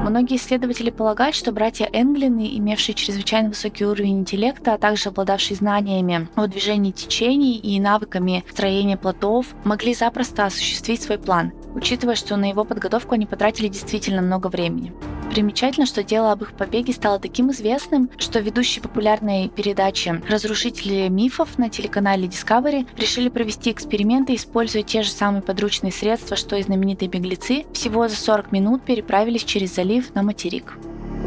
Многие 0.03 0.35
исследователи 0.35 0.89
полагают, 0.89 1.37
что 1.37 1.53
братья 1.53 1.89
Энглины, 1.93 2.57
имевшие 2.57 2.93
чрезвычайно 2.93 3.49
высокий 3.49 3.85
уровень 3.85 4.19
интеллекта, 4.19 4.73
а 4.73 4.77
также 4.77 5.09
обладавшие 5.09 5.55
знаниями 5.55 6.27
о 6.35 6.47
движении 6.47 6.91
течений 6.91 7.55
и 7.55 7.79
навыками 7.79 8.43
строения 8.51 8.97
плотов, 8.97 9.47
могли 9.63 9.93
запросто 9.93 10.45
осуществить 10.45 11.01
свой 11.01 11.19
план, 11.19 11.53
учитывая, 11.75 12.15
что 12.15 12.35
на 12.37 12.49
его 12.49 12.63
подготовку 12.63 13.15
они 13.15 13.25
потратили 13.25 13.67
действительно 13.67 14.21
много 14.21 14.47
времени. 14.47 14.93
Примечательно, 15.29 15.85
что 15.85 16.03
дело 16.03 16.31
об 16.31 16.41
их 16.41 16.53
побеге 16.53 16.91
стало 16.91 17.19
таким 17.19 17.51
известным, 17.51 18.09
что 18.17 18.39
ведущие 18.39 18.81
популярной 18.81 19.49
передачи 19.49 20.21
«Разрушители 20.27 21.07
мифов» 21.07 21.57
на 21.59 21.69
телеканале 21.69 22.27
Discovery 22.27 22.87
решили 22.97 23.29
провести 23.29 23.71
эксперименты, 23.71 24.33
используя 24.33 24.81
те 24.81 25.03
же 25.03 25.11
самые 25.11 25.43
подручные 25.43 25.91
средства, 25.91 26.35
что 26.35 26.55
и 26.55 26.63
знаменитые 26.63 27.09
беглецы, 27.09 27.65
всего 27.73 28.07
за 28.07 28.15
40 28.15 28.51
минут 28.51 28.83
переправились 28.83 29.43
через 29.43 29.75
залив 29.75 30.13
на 30.15 30.23
материк. 30.23 30.77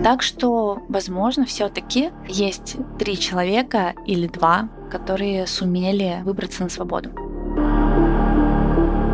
Так 0.03 0.23
что, 0.23 0.83
возможно, 0.89 1.47
все-таки 1.47 2.11
есть 2.29 2.77
три 2.99 3.17
человека 3.17 3.95
или 4.05 4.27
два, 4.27 4.69
которые 4.91 5.47
сумели 5.47 6.23
выбраться 6.25 6.65
на 6.65 6.71
свободу. 6.71 7.32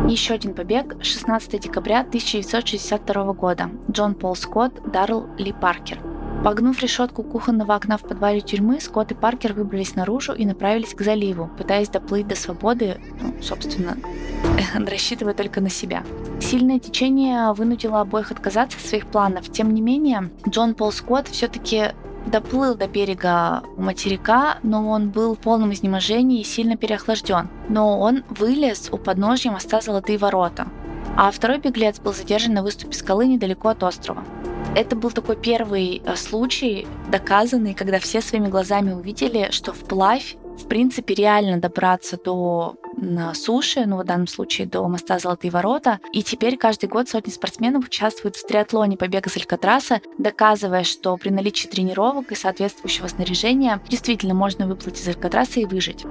Еще 0.09 0.33
один 0.33 0.55
побег 0.55 0.95
16 1.03 1.61
декабря 1.61 1.99
1962 1.99 3.33
года. 3.33 3.69
Джон 3.91 4.15
Пол 4.15 4.35
Скотт, 4.35 4.73
Даррел 4.91 5.27
Ли 5.37 5.53
Паркер. 5.53 5.99
Погнув 6.43 6.81
решетку 6.81 7.21
кухонного 7.21 7.75
окна 7.75 7.99
в 7.99 8.01
подвале 8.01 8.41
тюрьмы, 8.41 8.81
Скотт 8.81 9.11
и 9.11 9.13
Паркер 9.13 9.53
выбрались 9.53 9.93
наружу 9.93 10.33
и 10.33 10.47
направились 10.47 10.95
к 10.95 11.01
заливу, 11.01 11.51
пытаясь 11.59 11.89
доплыть 11.89 12.27
до 12.27 12.35
свободы, 12.35 12.99
ну, 13.21 13.35
собственно, 13.43 13.97
рассчитывая 14.89 15.35
только 15.35 15.61
на 15.61 15.69
себя. 15.69 16.03
Сильное 16.41 16.79
течение 16.79 17.53
вынудило 17.53 18.01
обоих 18.01 18.31
отказаться 18.31 18.79
от 18.79 18.85
своих 18.85 19.05
планов. 19.05 19.51
Тем 19.51 19.75
не 19.75 19.81
менее, 19.81 20.31
Джон 20.47 20.73
Пол 20.73 20.91
Скотт 20.91 21.27
все-таки 21.27 21.91
доплыл 22.29 22.75
до 22.75 22.87
берега 22.87 23.63
материка, 23.77 24.59
но 24.63 24.89
он 24.89 25.09
был 25.09 25.35
в 25.35 25.39
полном 25.39 25.73
изнеможении 25.73 26.41
и 26.41 26.45
сильно 26.45 26.77
переохлажден. 26.77 27.49
Но 27.67 27.99
он 27.99 28.23
вылез 28.29 28.89
у 28.91 28.97
подножья 28.97 29.51
моста 29.51 29.81
Золотые 29.81 30.17
ворота. 30.17 30.67
А 31.15 31.31
второй 31.31 31.57
беглец 31.57 31.99
был 31.99 32.13
задержан 32.13 32.53
на 32.53 32.63
выступе 32.63 32.93
скалы 32.93 33.27
недалеко 33.27 33.69
от 33.69 33.83
острова. 33.83 34.23
Это 34.75 34.95
был 34.95 35.11
такой 35.11 35.35
первый 35.35 36.01
э, 36.05 36.15
случай, 36.15 36.87
доказанный, 37.09 37.73
когда 37.73 37.99
все 37.99 38.21
своими 38.21 38.47
глазами 38.47 38.91
увидели, 38.91 39.49
что 39.51 39.73
вплавь 39.73 40.37
в 40.59 40.67
принципе, 40.67 41.13
реально 41.13 41.57
добраться 41.57 42.17
до 42.17 42.75
на 43.01 43.33
суше, 43.33 43.85
ну, 43.85 43.97
в 43.97 44.03
данном 44.03 44.27
случае 44.27 44.67
до 44.67 44.87
моста 44.87 45.19
Золотые 45.19 45.51
ворота. 45.51 45.99
И 46.13 46.23
теперь 46.23 46.57
каждый 46.57 46.89
год 46.89 47.09
сотни 47.09 47.31
спортсменов 47.31 47.85
участвуют 47.85 48.35
в 48.35 48.45
триатлоне 48.45 48.97
побега 48.97 49.29
с 49.29 49.37
Алькатраса, 49.37 50.01
доказывая, 50.17 50.83
что 50.83 51.15
при 51.17 51.29
наличии 51.29 51.67
тренировок 51.67 52.31
и 52.31 52.35
соответствующего 52.35 53.07
снаряжения 53.07 53.81
действительно 53.89 54.33
можно 54.33 54.67
выплыть 54.67 54.99
из 54.99 55.07
Алькатраса 55.07 55.59
и 55.59 55.65
выжить. 55.65 56.05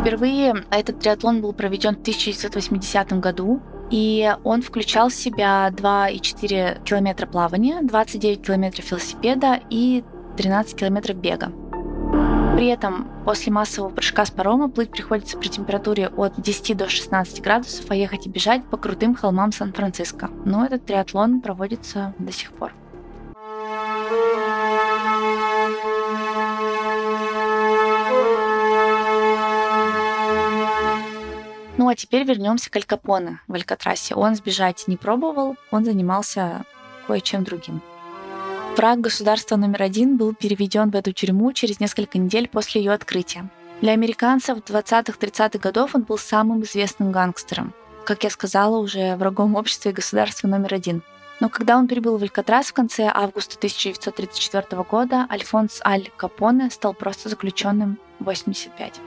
Впервые 0.00 0.64
этот 0.70 1.00
триатлон 1.00 1.40
был 1.40 1.52
проведен 1.52 1.96
в 1.96 2.00
1980 2.00 3.20
году, 3.20 3.60
и 3.90 4.34
он 4.44 4.62
включал 4.62 5.08
в 5.08 5.14
себя 5.14 5.68
2,4 5.70 6.84
километра 6.84 7.26
плавания, 7.26 7.80
29 7.82 8.46
километров 8.46 8.90
велосипеда 8.90 9.60
и 9.70 10.04
13 10.36 10.76
километров 10.76 11.16
бега. 11.16 11.52
При 12.58 12.66
этом 12.66 13.06
после 13.24 13.52
массового 13.52 13.88
прыжка 13.88 14.24
с 14.26 14.32
парома 14.32 14.68
плыть 14.68 14.90
приходится 14.90 15.38
при 15.38 15.46
температуре 15.46 16.08
от 16.08 16.40
10 16.40 16.76
до 16.76 16.88
16 16.88 17.40
градусов, 17.40 17.88
а 17.88 17.94
ехать 17.94 18.26
и 18.26 18.28
бежать 18.28 18.64
по 18.64 18.76
крутым 18.76 19.14
холмам 19.14 19.52
Сан-Франциско. 19.52 20.28
Но 20.44 20.64
этот 20.64 20.84
триатлон 20.84 21.40
проводится 21.40 22.14
до 22.18 22.32
сих 22.32 22.50
пор. 22.50 22.72
Ну 31.76 31.88
а 31.88 31.94
теперь 31.94 32.24
вернемся 32.24 32.72
к 32.72 32.74
Аль 32.74 32.82
Капоне 32.82 33.40
в 33.46 33.54
Алькатрасе. 33.54 34.16
Он 34.16 34.34
сбежать 34.34 34.88
не 34.88 34.96
пробовал, 34.96 35.54
он 35.70 35.84
занимался 35.84 36.64
кое-чем 37.06 37.44
другим. 37.44 37.80
Враг 38.78 39.00
государства 39.00 39.56
номер 39.56 39.82
один 39.82 40.16
был 40.16 40.32
переведен 40.34 40.90
в 40.90 40.94
эту 40.94 41.10
тюрьму 41.10 41.52
через 41.52 41.80
несколько 41.80 42.16
недель 42.16 42.48
после 42.48 42.80
ее 42.80 42.92
открытия. 42.92 43.50
Для 43.80 43.90
американцев 43.90 44.58
20-30-х 44.58 45.58
годов 45.58 45.96
он 45.96 46.04
был 46.04 46.16
самым 46.16 46.62
известным 46.62 47.10
гангстером. 47.10 47.74
Как 48.04 48.22
я 48.22 48.30
сказала, 48.30 48.78
уже 48.78 49.16
врагом 49.16 49.56
общества 49.56 49.88
и 49.88 49.92
государства 49.92 50.46
номер 50.46 50.74
один. 50.74 51.02
Но 51.40 51.48
когда 51.48 51.76
он 51.76 51.88
прибыл 51.88 52.18
в 52.18 52.22
Алькатрас 52.22 52.68
в 52.68 52.72
конце 52.72 53.10
августа 53.12 53.56
1934 53.56 54.84
года, 54.84 55.26
Альфонс 55.28 55.80
Аль 55.84 56.12
Капоне 56.16 56.70
стал 56.70 56.94
просто 56.94 57.28
заключенным 57.28 57.98
85. 58.20 59.00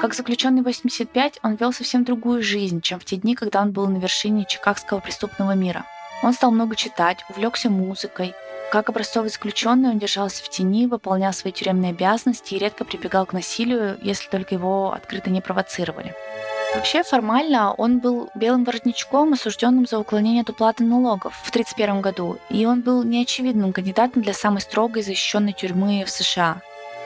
Как 0.00 0.14
заключенный 0.14 0.62
85, 0.62 1.38
он 1.44 1.54
вел 1.54 1.72
совсем 1.72 2.02
другую 2.02 2.42
жизнь, 2.42 2.80
чем 2.80 2.98
в 2.98 3.04
те 3.04 3.14
дни, 3.14 3.36
когда 3.36 3.62
он 3.62 3.70
был 3.70 3.86
на 3.86 3.98
вершине 3.98 4.46
чикагского 4.48 4.98
преступного 4.98 5.52
мира. 5.52 5.84
Он 6.24 6.32
стал 6.32 6.50
много 6.50 6.74
читать, 6.74 7.24
увлекся 7.28 7.70
музыкой, 7.70 8.34
как 8.70 8.88
образцовый 8.88 9.30
заключенный 9.30 9.90
он 9.90 9.98
держался 9.98 10.42
в 10.42 10.48
тени, 10.48 10.86
выполнял 10.86 11.32
свои 11.32 11.52
тюремные 11.52 11.90
обязанности 11.90 12.54
и 12.54 12.58
редко 12.58 12.84
прибегал 12.84 13.26
к 13.26 13.32
насилию, 13.32 13.98
если 14.02 14.28
только 14.28 14.54
его 14.54 14.92
открыто 14.92 15.30
не 15.30 15.40
провоцировали. 15.40 16.14
Вообще 16.74 17.02
формально 17.02 17.72
он 17.72 18.00
был 18.00 18.28
белым 18.34 18.64
воротничком, 18.64 19.32
осужденным 19.32 19.86
за 19.86 19.98
уклонение 19.98 20.42
от 20.42 20.50
уплаты 20.50 20.84
налогов 20.84 21.32
в 21.44 21.48
1931 21.48 22.00
году, 22.02 22.38
и 22.50 22.66
он 22.66 22.82
был 22.82 23.02
неочевидным 23.02 23.72
кандидатом 23.72 24.22
для 24.22 24.34
самой 24.34 24.60
строгой 24.60 25.02
защищенной 25.02 25.52
тюрьмы 25.52 26.04
в 26.04 26.10
США. 26.10 26.60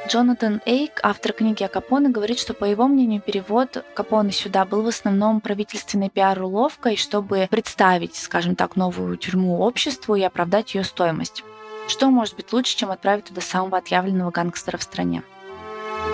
Джонатан 0.09 0.63
Эйк, 0.65 0.99
автор 1.03 1.33
книги 1.33 1.63
о 1.63 1.69
Капоне, 1.69 2.09
говорит, 2.09 2.39
что, 2.39 2.55
по 2.55 2.65
его 2.65 2.89
мнению, 2.89 3.21
перевод 3.21 3.85
Капоне 3.95 4.33
сюда 4.33 4.65
был 4.65 4.83
в 4.83 4.89
основном 4.89 5.41
правительственной 5.41 6.09
пиар-уловкой, 6.09 6.97
чтобы 6.97 7.47
представить, 7.51 8.17
скажем 8.17 8.57
так, 8.57 8.77
новую 8.77 9.17
тюрьму 9.19 9.61
обществу 9.61 10.15
и 10.15 10.23
оправдать 10.23 10.75
ее 10.75 10.85
стоимость. 10.85 11.45
Что 11.91 12.09
может 12.09 12.37
быть 12.37 12.53
лучше, 12.53 12.77
чем 12.77 12.93
отправить 12.93 13.25
туда 13.25 13.41
самого 13.41 13.79
отъявленного 13.79 14.31
гангстера 14.31 14.79
в 14.79 14.83
стране? 14.85 15.25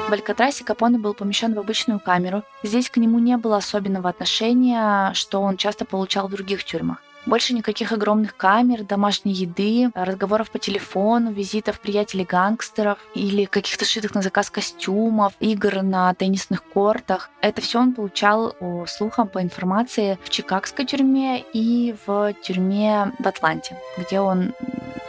В 0.09 0.12
Алькатрасе 0.12 0.64
Капоне 0.64 0.97
был 0.97 1.12
помещен 1.12 1.52
в 1.52 1.59
обычную 1.59 2.00
камеру. 2.00 2.45
Здесь 2.62 2.88
к 2.88 2.97
нему 2.97 3.18
не 3.18 3.37
было 3.37 3.59
особенного 3.59 4.09
отношения, 4.09 5.12
что 5.12 5.42
он 5.42 5.59
часто 5.59 5.85
получал 5.85 6.28
в 6.28 6.30
других 6.30 6.64
тюрьмах. 6.64 7.02
Больше 7.26 7.52
никаких 7.52 7.92
огромных 7.92 8.37
камер, 8.38 8.85
домашней 8.85 9.33
еды, 9.33 9.90
разговоров 9.95 10.50
по 10.50 10.59
телефону, 10.59 11.30
визитов 11.30 11.80
приятелей 11.80 12.25
гангстеров 12.25 12.99
или 13.14 13.45
каких-то 13.45 13.85
шитых 13.85 14.14
на 14.14 14.23
заказ 14.23 14.49
костюмов, 14.49 15.35
игр 15.40 15.83
на 15.83 16.14
теннисных 16.14 16.64
кортах. 16.64 17.28
Это 17.42 17.61
все 17.61 17.80
он 17.80 17.92
получал 17.92 18.54
по 18.59 18.87
слухам, 18.88 19.28
по 19.28 19.42
информации 19.42 20.18
в 20.25 20.30
Чикагской 20.30 20.87
тюрьме 20.87 21.45
и 21.52 21.95
в 22.06 22.33
тюрьме 22.42 23.12
в 23.18 23.26
Атланте, 23.26 23.76
где 23.99 24.21
он 24.21 24.54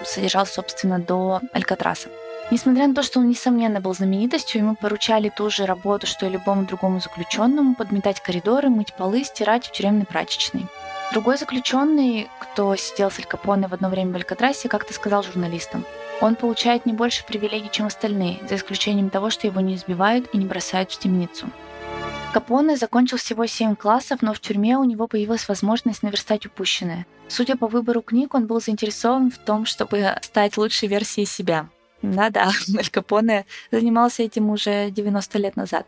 содержался, 0.07 0.53
собственно, 0.55 0.99
до 0.99 1.41
Алькатраса. 1.53 2.09
Несмотря 2.49 2.87
на 2.87 2.95
то, 2.95 3.03
что 3.03 3.19
он, 3.19 3.27
несомненно, 3.27 3.81
был 3.81 3.93
знаменитостью, 3.93 4.61
ему 4.61 4.75
поручали 4.75 5.29
ту 5.29 5.49
же 5.49 5.65
работу, 5.65 6.07
что 6.07 6.25
и 6.25 6.29
любому 6.29 6.65
другому 6.65 7.01
заключенному, 7.01 7.75
подметать 7.75 8.21
коридоры, 8.21 8.69
мыть 8.69 8.93
полы, 8.93 9.25
стирать 9.25 9.67
в 9.67 9.71
тюремной 9.71 10.05
прачечной. 10.05 10.65
Другой 11.11 11.37
заключенный, 11.37 12.29
кто 12.39 12.75
сидел 12.75 13.11
с 13.11 13.19
Аль 13.19 13.25
Капоне 13.25 13.67
в 13.67 13.73
одно 13.73 13.89
время 13.89 14.13
в 14.13 14.15
Алькатрасе, 14.15 14.69
как-то 14.69 14.93
сказал 14.93 15.23
журналистам, 15.23 15.85
он 16.21 16.35
получает 16.35 16.85
не 16.85 16.93
больше 16.93 17.25
привилегий, 17.25 17.69
чем 17.69 17.87
остальные, 17.87 18.39
за 18.47 18.55
исключением 18.55 19.09
того, 19.09 19.29
что 19.29 19.47
его 19.47 19.61
не 19.61 19.75
избивают 19.75 20.29
и 20.33 20.37
не 20.37 20.45
бросают 20.45 20.91
в 20.91 20.99
темницу. 20.99 21.49
Капоне 22.37 22.77
закончил 22.77 23.17
всего 23.17 23.47
7 23.47 23.75
классов, 23.75 24.21
но 24.21 24.31
в 24.31 24.39
тюрьме 24.39 24.77
у 24.77 24.83
него 24.83 25.07
появилась 25.07 25.47
возможность 25.47 26.03
наверстать 26.03 26.45
упущенное. 26.45 27.07
Судя 27.27 27.57
по 27.57 27.65
выбору 27.65 28.03
книг, 28.03 28.35
он 28.35 28.45
был 28.45 28.61
заинтересован 28.61 29.31
в 29.31 29.39
том, 29.39 29.65
чтобы 29.65 30.15
стать 30.21 30.55
лучшей 30.55 30.87
версией 30.87 31.25
себя. 31.25 31.67
Да-да, 32.03 32.51
Аль 32.77 32.89
Капоне 32.91 33.47
занимался 33.71 34.21
этим 34.21 34.51
уже 34.51 34.91
90 34.91 35.39
лет 35.39 35.55
назад. 35.55 35.87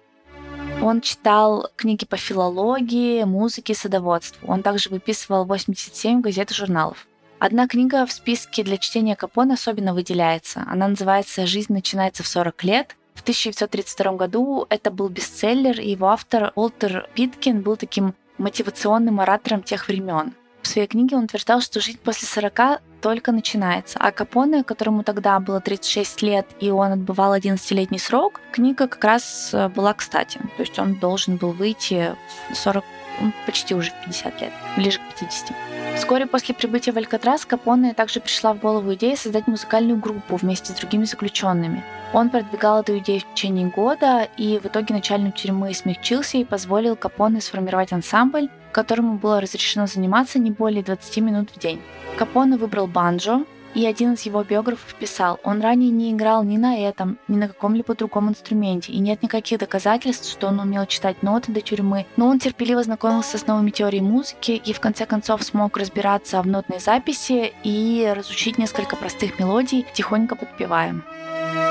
Он 0.81 1.01
читал 1.01 1.69
книги 1.75 2.05
по 2.05 2.17
филологии, 2.17 3.25
музыке 3.25 3.75
садоводству. 3.75 4.47
Он 4.51 4.63
также 4.63 4.89
выписывал 4.89 5.45
87 5.45 6.21
газет 6.21 6.49
и 6.49 6.55
журналов. 6.55 7.05
Одна 7.37 7.67
книга 7.67 8.07
в 8.07 8.11
списке 8.11 8.63
для 8.63 8.77
чтения 8.77 9.15
Капона 9.15 9.53
особенно 9.53 9.93
выделяется. 9.93 10.65
Она 10.67 10.87
называется 10.87 11.45
«Жизнь 11.45 11.73
начинается 11.73 12.23
в 12.23 12.27
40 12.27 12.63
лет». 12.63 12.95
В 13.19 13.21
1932 13.21 14.13
году 14.13 14.65
это 14.69 14.91
был 14.91 15.09
бестселлер, 15.09 15.77
и 15.81 15.91
его 15.91 16.07
автор 16.07 16.53
Уолтер 16.55 17.09
Питкин 17.15 17.61
был 17.61 17.75
таким 17.75 18.15
мотивационным 18.37 19.19
оратором 19.19 19.61
тех 19.61 19.89
времен. 19.89 20.33
В 20.61 20.67
своей 20.69 20.87
книге 20.87 21.17
он 21.17 21.25
утверждал, 21.25 21.59
что 21.59 21.81
жизнь 21.81 21.99
после 22.01 22.29
40 22.29 22.81
только 23.01 23.33
начинается. 23.33 23.99
А 23.99 24.13
Капоне, 24.13 24.63
которому 24.63 25.03
тогда 25.03 25.37
было 25.41 25.59
36 25.59 26.21
лет, 26.21 26.47
и 26.61 26.71
он 26.71 26.93
отбывал 26.93 27.35
11-летний 27.35 27.99
срок, 27.99 28.39
книга 28.53 28.87
как 28.87 29.03
раз 29.03 29.49
э, 29.53 29.67
была 29.67 29.93
кстати. 29.93 30.37
То 30.55 30.63
есть 30.63 30.79
он 30.79 30.95
должен 30.95 31.35
был 31.35 31.51
выйти 31.51 32.15
в 32.49 32.55
40, 32.55 32.85
ну, 32.85 32.98
почти 33.45 33.75
уже 33.75 33.91
в 33.91 34.05
50 34.05 34.41
лет, 34.41 34.53
ближе 34.77 34.99
к 34.99 35.19
50. 35.19 35.55
Вскоре 35.95 36.25
после 36.25 36.55
прибытия 36.55 36.93
в 36.93 36.97
Алькатрас 36.97 37.45
Капоне 37.45 37.93
также 37.93 38.19
пришла 38.19 38.53
в 38.53 38.59
голову 38.59 38.93
идея 38.93 39.15
создать 39.15 39.47
музыкальную 39.47 39.97
группу 39.99 40.35
вместе 40.35 40.71
с 40.71 40.75
другими 40.75 41.03
заключенными. 41.03 41.83
Он 42.13 42.29
продвигал 42.29 42.81
эту 42.81 42.97
идею 42.99 43.21
в 43.21 43.33
течение 43.33 43.67
года, 43.67 44.27
и 44.37 44.59
в 44.59 44.65
итоге 44.65 44.93
начальник 44.93 45.35
тюрьмы 45.35 45.73
смягчился 45.73 46.37
и 46.37 46.45
позволил 46.45 46.95
Капоне 46.95 47.41
сформировать 47.41 47.93
ансамбль, 47.93 48.49
которому 48.71 49.17
было 49.17 49.41
разрешено 49.41 49.87
заниматься 49.87 50.39
не 50.39 50.51
более 50.51 50.83
20 50.83 51.17
минут 51.17 51.49
в 51.53 51.59
день. 51.59 51.81
Капоне 52.17 52.57
выбрал 52.57 52.87
банджо, 52.87 53.43
и 53.79 53.85
один 53.85 54.13
из 54.13 54.23
его 54.23 54.43
биографов 54.43 54.93
писал, 54.95 55.39
он 55.41 55.61
ранее 55.61 55.89
не 55.89 56.11
играл 56.11 56.43
ни 56.43 56.57
на 56.57 56.77
этом, 56.77 57.17
ни 57.29 57.37
на 57.37 57.47
каком-либо 57.47 57.95
другом 57.95 58.27
инструменте, 58.27 58.91
и 58.91 58.99
нет 58.99 59.23
никаких 59.23 59.59
доказательств, 59.59 60.29
что 60.29 60.47
он 60.47 60.59
умел 60.59 60.85
читать 60.85 61.23
ноты 61.23 61.53
до 61.53 61.61
тюрьмы, 61.61 62.05
но 62.17 62.27
он 62.27 62.39
терпеливо 62.39 62.83
знакомился 62.83 63.37
с 63.37 63.47
новыми 63.47 63.69
теорией 63.69 64.01
музыки 64.01 64.51
и 64.51 64.73
в 64.73 64.81
конце 64.81 65.05
концов 65.05 65.43
смог 65.43 65.77
разбираться 65.77 66.41
в 66.41 66.47
нотной 66.47 66.79
записи 66.79 67.53
и 67.63 68.11
разучить 68.13 68.57
несколько 68.57 68.97
простых 68.97 69.39
мелодий, 69.39 69.85
тихонько 69.93 70.35
подпевая. 70.35 71.01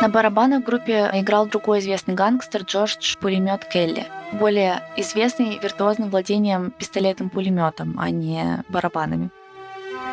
На 0.01 0.09
барабанах 0.09 0.63
в 0.63 0.67
группе 0.67 1.11
играл 1.13 1.45
другой 1.47 1.81
известный 1.81 2.15
гангстер 2.15 2.63
Джордж 2.63 3.19
Пулемет 3.21 3.67
Келли, 3.67 4.07
более 4.33 4.83
известный 4.97 5.59
виртуозным 5.59 6.09
владением 6.09 6.73
пистолетом-пулеметом, 6.79 7.97
а 7.99 8.09
не 8.09 8.65
барабанами. 8.71 9.31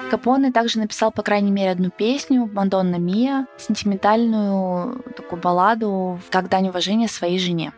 Капоне 0.09 0.51
также 0.51 0.79
написал, 0.79 1.11
по 1.11 1.23
крайней 1.23 1.51
мере, 1.51 1.71
одну 1.71 1.89
песню 1.89 2.49
«Мадонна 2.51 2.97
Мия», 2.97 3.47
сентиментальную 3.57 5.03
такую 5.17 5.41
балладу 5.41 6.19
как 6.29 6.47
дань 6.47 6.69
уважения 6.69 7.07
своей 7.07 7.39
жене. 7.39 7.73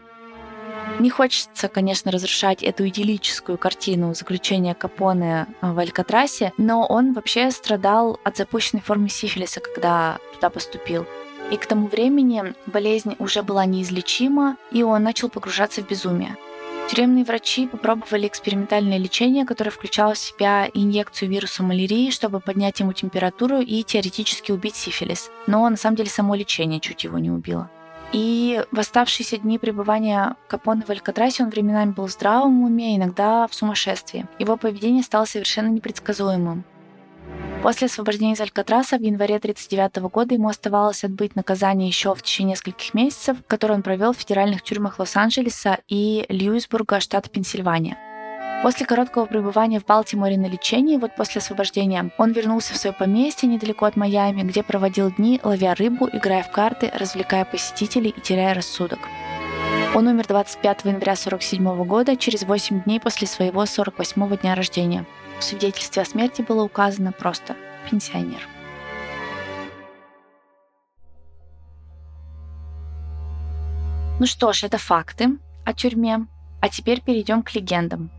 Не 0.99 1.09
хочется, 1.09 1.67
конечно, 1.67 2.11
разрушать 2.11 2.63
эту 2.63 2.87
идиллическую 2.87 3.57
картину 3.57 4.13
заключения 4.13 4.73
Капоне 4.73 5.47
в 5.61 5.77
Алькатрасе, 5.77 6.53
но 6.57 6.85
он 6.85 7.13
вообще 7.13 7.51
страдал 7.51 8.19
от 8.23 8.37
запущенной 8.37 8.81
формы 8.81 9.09
сифилиса, 9.09 9.59
когда 9.59 10.17
туда 10.33 10.49
поступил. 10.49 11.05
И 11.51 11.57
к 11.57 11.65
тому 11.65 11.87
времени 11.87 12.53
болезнь 12.65 13.15
уже 13.19 13.41
была 13.41 13.65
неизлечима, 13.65 14.57
и 14.71 14.83
он 14.83 15.03
начал 15.03 15.29
погружаться 15.29 15.81
в 15.81 15.87
безумие. 15.87 16.35
Тюремные 16.87 17.25
врачи 17.25 17.67
попробовали 17.67 18.27
экспериментальное 18.27 18.97
лечение, 18.97 19.45
которое 19.45 19.71
включало 19.71 20.13
в 20.13 20.17
себя 20.17 20.69
инъекцию 20.73 21.29
вируса 21.29 21.61
малярии, 21.61 22.11
чтобы 22.11 22.39
поднять 22.39 22.79
ему 22.79 22.93
температуру 22.93 23.59
и 23.59 23.83
теоретически 23.83 24.53
убить 24.53 24.77
сифилис. 24.77 25.29
Но 25.47 25.67
на 25.69 25.75
самом 25.75 25.97
деле 25.97 26.09
само 26.09 26.33
лечение 26.33 26.79
чуть 26.79 27.03
его 27.03 27.19
не 27.19 27.29
убило. 27.29 27.69
И 28.13 28.63
в 28.71 28.79
оставшиеся 28.79 29.37
дни 29.37 29.59
пребывания 29.59 30.37
Капоне 30.47 30.83
в 30.87 30.89
Алькатрасе 30.89 31.43
он 31.43 31.49
временами 31.49 31.91
был 31.91 32.07
в 32.07 32.11
здравом 32.11 32.63
уме, 32.63 32.95
иногда 32.95 33.47
в 33.47 33.53
сумасшествии. 33.53 34.25
Его 34.39 34.55
поведение 34.55 35.03
стало 35.03 35.25
совершенно 35.25 35.67
непредсказуемым. 35.67 36.63
После 37.67 37.87
освобождения 37.87 38.31
из 38.31 38.39
Алькатраса 38.39 38.97
в 38.97 39.01
январе 39.01 39.35
1939 39.35 40.09
года 40.09 40.35
ему 40.35 40.47
оставалось 40.47 41.03
отбыть 41.03 41.35
наказание 41.35 41.89
еще 41.89 42.15
в 42.15 42.21
течение 42.21 42.51
нескольких 42.51 42.93
месяцев, 42.93 43.35
которые 43.45 43.75
он 43.75 43.83
провел 43.83 44.13
в 44.13 44.17
федеральных 44.17 44.61
тюрьмах 44.61 44.99
Лос-Анджелеса 44.99 45.79
и 45.89 46.25
Льюисбурга, 46.29 47.01
штата 47.01 47.29
Пенсильвания. 47.29 47.97
После 48.63 48.85
короткого 48.85 49.25
пребывания 49.25 49.81
в 49.81 49.85
Балтиморе 49.85 50.37
на 50.37 50.45
лечении, 50.45 50.95
вот 50.95 51.13
после 51.17 51.39
освобождения, 51.39 52.09
он 52.17 52.31
вернулся 52.31 52.73
в 52.73 52.77
свое 52.77 52.95
поместье 52.95 53.49
недалеко 53.49 53.85
от 53.85 53.97
Майами, 53.97 54.43
где 54.43 54.63
проводил 54.63 55.11
дни, 55.11 55.41
ловя 55.43 55.75
рыбу, 55.75 56.07
играя 56.07 56.43
в 56.43 56.51
карты, 56.51 56.89
развлекая 56.97 57.43
посетителей 57.43 58.13
и 58.15 58.21
теряя 58.21 58.53
рассудок. 58.53 58.99
Он 59.93 60.07
умер 60.07 60.27
25 60.27 60.85
января 60.85 61.11
1947 61.11 61.83
года, 61.83 62.15
через 62.15 62.43
8 62.43 62.83
дней 62.83 63.01
после 63.01 63.27
своего 63.27 63.63
48-го 63.63 64.35
дня 64.35 64.55
рождения. 64.55 65.05
В 65.39 65.43
свидетельстве 65.43 66.01
о 66.01 66.05
смерти 66.05 66.41
было 66.41 66.63
указано 66.63 67.11
просто 67.11 67.55
«пенсионер». 67.89 68.41
Ну 74.19 74.25
что 74.25 74.51
ж, 74.51 74.63
это 74.63 74.79
факты 74.79 75.37
о 75.63 75.73
тюрьме. 75.73 76.25
А 76.59 76.69
теперь 76.69 77.01
перейдем 77.01 77.43
к 77.43 77.53
легендам. 77.53 78.09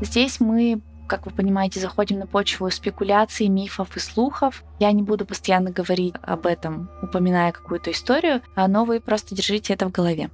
Здесь 0.00 0.38
мы, 0.38 0.80
как 1.08 1.26
вы 1.26 1.32
понимаете, 1.32 1.80
заходим 1.80 2.20
на 2.20 2.28
почву 2.28 2.70
спекуляций, 2.70 3.48
мифов 3.48 3.96
и 3.96 3.98
слухов. 4.00 4.62
Я 4.78 4.92
не 4.92 5.02
буду 5.02 5.26
постоянно 5.26 5.72
говорить 5.72 6.14
об 6.22 6.46
этом, 6.46 6.88
упоминая 7.02 7.50
какую-то 7.50 7.90
историю, 7.90 8.40
но 8.54 8.84
вы 8.84 9.00
просто 9.00 9.34
держите 9.34 9.72
это 9.72 9.88
в 9.88 9.90
голове. 9.90 10.30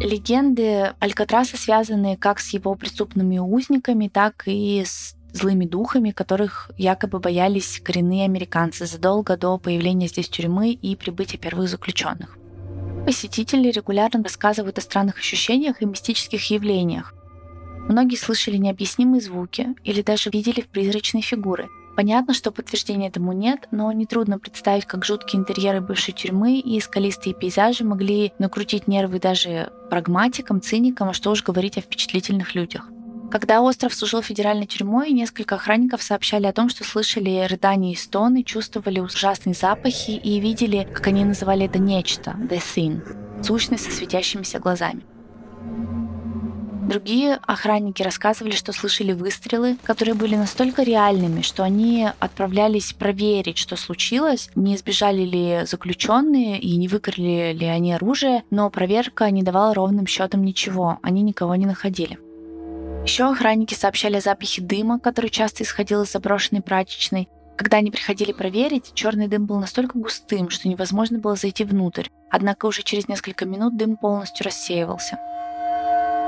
Легенды 0.00 0.92
Алькатраса 0.98 1.56
связаны 1.56 2.16
как 2.16 2.40
с 2.40 2.50
его 2.50 2.74
преступными 2.74 3.38
узниками, 3.38 4.08
так 4.08 4.42
и 4.46 4.82
с 4.84 5.14
злыми 5.32 5.66
духами, 5.66 6.10
которых 6.10 6.70
якобы 6.76 7.18
боялись 7.18 7.80
коренные 7.82 8.24
американцы 8.24 8.86
задолго 8.86 9.36
до 9.36 9.58
появления 9.58 10.08
здесь 10.08 10.28
тюрьмы 10.28 10.70
и 10.72 10.94
прибытия 10.96 11.38
первых 11.38 11.68
заключенных. 11.68 12.38
Посетители 13.04 13.70
регулярно 13.70 14.22
рассказывают 14.22 14.78
о 14.78 14.80
странных 14.80 15.18
ощущениях 15.18 15.82
и 15.82 15.86
мистических 15.86 16.50
явлениях. 16.50 17.14
Многие 17.88 18.16
слышали 18.16 18.56
необъяснимые 18.56 19.20
звуки 19.20 19.74
или 19.84 20.02
даже 20.02 20.30
видели 20.30 20.62
призрачные 20.62 21.22
фигуры. 21.22 21.68
Понятно, 21.96 22.34
что 22.34 22.50
подтверждения 22.50 23.08
этому 23.08 23.32
нет, 23.32 23.68
но 23.70 23.92
нетрудно 23.92 24.38
представить, 24.38 24.84
как 24.84 25.04
жуткие 25.04 25.40
интерьеры 25.40 25.80
бывшей 25.80 26.12
тюрьмы 26.12 26.58
и 26.58 26.80
скалистые 26.80 27.34
пейзажи 27.34 27.84
могли 27.84 28.32
накрутить 28.38 28.88
нервы 28.88 29.20
даже 29.20 29.72
прагматикам, 29.90 30.60
циникам, 30.60 31.10
а 31.10 31.12
что 31.12 31.30
уж 31.30 31.44
говорить 31.44 31.78
о 31.78 31.80
впечатлительных 31.80 32.54
людях. 32.54 32.88
Когда 33.30 33.62
остров 33.62 33.94
служил 33.94 34.22
федеральной 34.22 34.66
тюрьмой, 34.66 35.10
несколько 35.10 35.54
охранников 35.54 36.02
сообщали 36.02 36.46
о 36.46 36.52
том, 36.52 36.68
что 36.68 36.84
слышали 36.84 37.46
рыдания 37.48 37.92
и 37.92 37.96
стоны, 37.96 38.42
чувствовали 38.42 39.00
ужасные 39.00 39.54
запахи 39.54 40.12
и 40.12 40.40
видели, 40.40 40.88
как 40.92 41.06
они 41.06 41.24
называли 41.24 41.66
это 41.66 41.78
нечто, 41.78 42.36
the 42.38 42.60
thing, 42.60 43.42
сущность 43.42 43.84
со 43.84 43.90
светящимися 43.90 44.58
глазами. 44.58 45.02
Другие 46.84 47.40
охранники 47.46 48.02
рассказывали, 48.02 48.52
что 48.52 48.72
слышали 48.72 49.12
выстрелы, 49.12 49.78
которые 49.84 50.14
были 50.14 50.36
настолько 50.36 50.82
реальными, 50.82 51.40
что 51.40 51.64
они 51.64 52.06
отправлялись 52.18 52.92
проверить, 52.92 53.56
что 53.56 53.76
случилось, 53.76 54.50
не 54.54 54.74
избежали 54.74 55.22
ли 55.22 55.60
заключенные 55.64 56.60
и 56.60 56.76
не 56.76 56.86
выкрали 56.88 57.54
ли 57.54 57.66
они 57.66 57.94
оружие, 57.94 58.44
но 58.50 58.68
проверка 58.68 59.30
не 59.30 59.42
давала 59.42 59.72
ровным 59.72 60.06
счетом 60.06 60.44
ничего, 60.44 60.98
они 61.02 61.22
никого 61.22 61.54
не 61.54 61.64
находили. 61.64 62.18
Еще 63.04 63.24
охранники 63.24 63.72
сообщали 63.72 64.16
о 64.16 64.20
запахе 64.20 64.60
дыма, 64.60 65.00
который 65.00 65.30
часто 65.30 65.62
исходил 65.62 66.02
из 66.02 66.12
заброшенной 66.12 66.60
прачечной. 66.60 67.28
Когда 67.56 67.78
они 67.78 67.90
приходили 67.92 68.32
проверить, 68.32 68.92
черный 68.92 69.28
дым 69.28 69.46
был 69.46 69.58
настолько 69.58 69.98
густым, 69.98 70.50
что 70.50 70.68
невозможно 70.68 71.18
было 71.18 71.36
зайти 71.36 71.64
внутрь. 71.64 72.08
Однако 72.30 72.66
уже 72.66 72.82
через 72.82 73.08
несколько 73.08 73.46
минут 73.46 73.76
дым 73.78 73.96
полностью 73.96 74.44
рассеивался. 74.44 75.18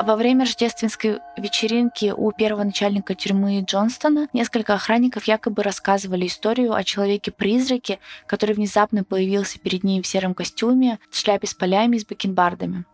Во 0.07 0.15
время 0.15 0.45
рождественской 0.45 1.19
вечеринки 1.37 2.15
у 2.17 2.31
первого 2.31 2.63
начальника 2.63 3.17
тюрьмы 3.17 3.61
Джонстона 3.67 4.29
несколько 4.33 4.75
охранников 4.75 5.25
якобы 5.25 5.65
рассказывали 5.65 6.29
историю 6.29 6.75
о 6.75 6.85
человеке-призраке, 6.85 7.99
который 8.29 8.55
внезапно 8.55 9.03
появился 9.03 9.59
перед 9.59 9.83
ним 9.83 10.05
в 10.05 10.07
сером 10.07 10.33
костюме, 10.35 11.01
с 11.11 11.19
шляпе 11.19 11.49
с 11.49 11.55
полями 11.55 11.97
и 11.97 11.99
с 11.99 12.07
бакенбардами. 12.07 12.85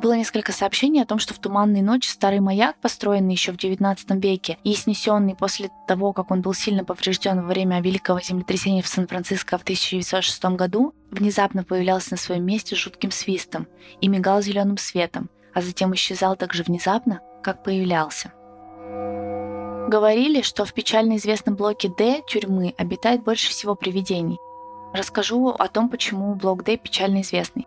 Было 0.00 0.12
несколько 0.12 0.52
сообщений 0.52 1.02
о 1.02 1.04
том, 1.04 1.18
что 1.18 1.34
в 1.34 1.40
туманной 1.40 1.82
ночи 1.82 2.08
старый 2.08 2.38
маяк, 2.38 2.76
построенный 2.80 3.32
еще 3.32 3.50
в 3.50 3.56
XIX 3.56 3.98
веке 4.20 4.58
и 4.62 4.74
снесенный 4.74 5.34
после 5.34 5.70
того, 5.88 6.12
как 6.12 6.30
он 6.30 6.42
был 6.42 6.54
сильно 6.54 6.84
поврежден 6.84 7.40
во 7.40 7.48
время 7.48 7.80
великого 7.80 8.20
землетрясения 8.20 8.82
в 8.82 8.86
Сан-Франциско 8.86 9.58
в 9.58 9.62
1906 9.62 10.44
году, 10.54 10.94
внезапно 11.10 11.64
появлялся 11.64 12.12
на 12.12 12.18
своем 12.18 12.44
месте 12.44 12.76
жутким 12.76 13.10
свистом 13.10 13.66
и 14.00 14.06
мигал 14.06 14.40
зеленым 14.42 14.78
светом, 14.78 15.28
а 15.54 15.62
затем 15.62 15.94
исчезал 15.94 16.36
так 16.36 16.52
же 16.52 16.62
внезапно, 16.62 17.20
как 17.42 17.62
появлялся. 17.62 18.32
Говорили, 19.88 20.42
что 20.42 20.64
в 20.64 20.72
печально 20.72 21.16
известном 21.16 21.56
блоке 21.56 21.88
D 21.88 22.22
тюрьмы 22.26 22.74
обитает 22.78 23.24
больше 23.24 23.50
всего 23.50 23.74
привидений. 23.74 24.38
Расскажу 24.92 25.48
о 25.48 25.68
том, 25.68 25.88
почему 25.88 26.34
блок 26.34 26.64
D 26.64 26.76
печально 26.76 27.22
известный. 27.22 27.66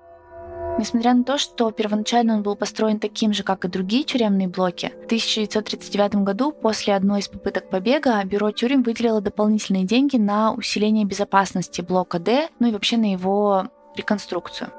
Несмотря 0.80 1.14
на 1.14 1.24
то, 1.24 1.38
что 1.38 1.70
первоначально 1.72 2.36
он 2.36 2.44
был 2.44 2.56
построен 2.56 3.00
таким 3.00 3.32
же, 3.32 3.44
как 3.44 3.64
и 3.64 3.68
другие 3.68 4.04
тюремные 4.04 4.48
блоки, 4.48 4.92
в 5.04 5.06
1939 5.06 6.16
году 6.24 6.52
после 6.52 6.96
одной 6.96 7.20
из 7.20 7.28
попыток 7.28 7.70
побега 7.70 8.24
бюро 8.24 8.52
тюрем 8.52 8.82
выделило 8.82 9.22
дополнительные 9.22 9.84
деньги 9.84 10.18
на 10.18 10.52
усиление 10.54 11.06
безопасности 11.06 11.82
блока 11.82 12.18
D, 12.18 12.50
ну 12.60 12.70
и 12.70 12.72
вообще 12.72 12.98
на 12.98 13.12
его 13.12 13.68
реконструкцию. 13.96 14.72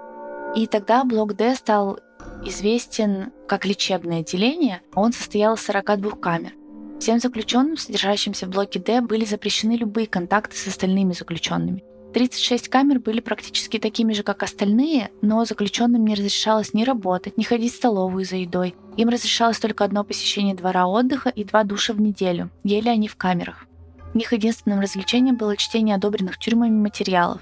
И 0.57 0.67
тогда 0.67 1.05
блок 1.05 1.35
D 1.35 1.55
стал 1.55 1.99
известен 2.47 3.33
как 3.49 3.65
лечебное 3.65 4.21
отделение, 4.21 4.83
он 4.95 5.13
состоял 5.13 5.55
из 5.55 5.63
42 5.63 6.13
камер. 6.13 6.55
Всем 7.01 7.19
заключенным, 7.19 7.77
содержащимся 7.77 8.47
в 8.47 8.51
блоке 8.51 8.79
D, 8.79 9.01
были 9.01 9.25
запрещены 9.25 9.73
любые 9.73 10.07
контакты 10.07 10.57
с 10.57 10.67
остальными 10.67 11.13
заключенными. 11.13 11.83
36 12.15 12.69
камер 12.69 13.01
были 13.01 13.19
практически 13.21 13.79
такими 13.79 14.13
же, 14.13 14.23
как 14.23 14.45
остальные, 14.45 15.11
но 15.21 15.45
заключенным 15.45 16.05
не 16.05 16.15
разрешалось 16.15 16.73
ни 16.73 16.85
работать, 16.85 17.37
ни 17.37 17.43
ходить 17.43 17.73
в 17.73 17.77
столовую 17.77 18.25
за 18.25 18.37
едой. 18.37 18.77
Им 18.97 19.09
разрешалось 19.09 19.59
только 19.59 19.85
одно 19.85 20.05
посещение 20.05 20.55
двора 20.55 20.87
отдыха 20.87 21.29
и 21.31 21.43
два 21.43 21.65
душа 21.65 21.93
в 21.93 22.01
неделю. 22.01 22.51
Ели 22.63 22.89
они 22.89 23.09
в 23.09 23.17
камерах. 23.17 23.67
Их 24.15 24.33
единственным 24.33 24.79
развлечением 24.79 25.37
было 25.37 25.57
чтение 25.57 25.97
одобренных 25.97 26.39
тюрьмами 26.39 26.71
материалов. 26.71 27.41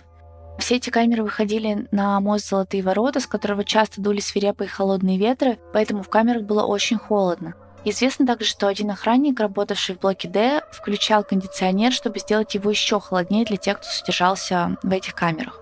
Все 0.58 0.76
эти 0.76 0.90
камеры 0.90 1.22
выходили 1.22 1.88
на 1.90 2.20
мост 2.20 2.48
Золотые 2.48 2.82
ворота, 2.82 3.20
с 3.20 3.26
которого 3.26 3.64
часто 3.64 4.00
дули 4.00 4.20
свирепые 4.20 4.68
холодные 4.68 5.18
ветры, 5.18 5.58
поэтому 5.72 6.02
в 6.02 6.08
камерах 6.08 6.42
было 6.42 6.64
очень 6.64 6.98
холодно. 6.98 7.54
Известно 7.84 8.26
также, 8.26 8.46
что 8.46 8.68
один 8.68 8.90
охранник, 8.90 9.40
работавший 9.40 9.96
в 9.96 10.00
блоке 10.00 10.28
D, 10.28 10.62
включал 10.70 11.24
кондиционер, 11.24 11.92
чтобы 11.92 12.20
сделать 12.20 12.54
его 12.54 12.70
еще 12.70 13.00
холоднее 13.00 13.44
для 13.44 13.56
тех, 13.56 13.78
кто 13.78 13.88
содержался 13.88 14.76
в 14.82 14.92
этих 14.92 15.14
камерах. 15.14 15.60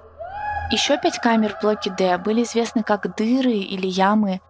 Еще 0.70 0.98
пять 0.98 1.18
камер 1.18 1.56
в 1.56 1.62
блоке 1.62 1.90
D 1.96 2.18
были 2.18 2.42
известны 2.42 2.82
как 2.82 3.16
дыры 3.16 3.52
или 3.52 3.86
ямы, 3.86 4.40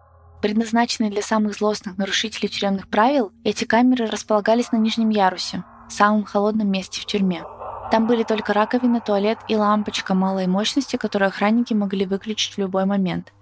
предназначенные 0.41 1.11
для 1.11 1.21
самых 1.21 1.55
злостных 1.55 1.97
нарушителей 1.97 2.49
тюремных 2.49 2.89
правил. 2.89 3.31
Эти 3.43 3.63
камеры 3.63 4.07
располагались 4.07 4.71
на 4.71 4.77
нижнем 4.77 5.09
ярусе, 5.09 5.63
самом 5.89 6.25
холодном 6.25 6.69
месте 6.69 6.99
в 6.99 7.05
тюрьме. 7.05 7.43
Там 7.91 8.07
были 8.07 8.23
только 8.23 8.53
раковина, 8.53 9.01
туалет 9.01 9.37
и 9.49 9.55
лампочка 9.57 10.13
малой 10.13 10.47
мощности, 10.47 10.95
которую 10.95 11.27
охранники 11.27 11.73
могли 11.73 12.05
выключить 12.05 12.55
в 12.55 12.57
любой 12.57 12.85
момент. 12.85 13.33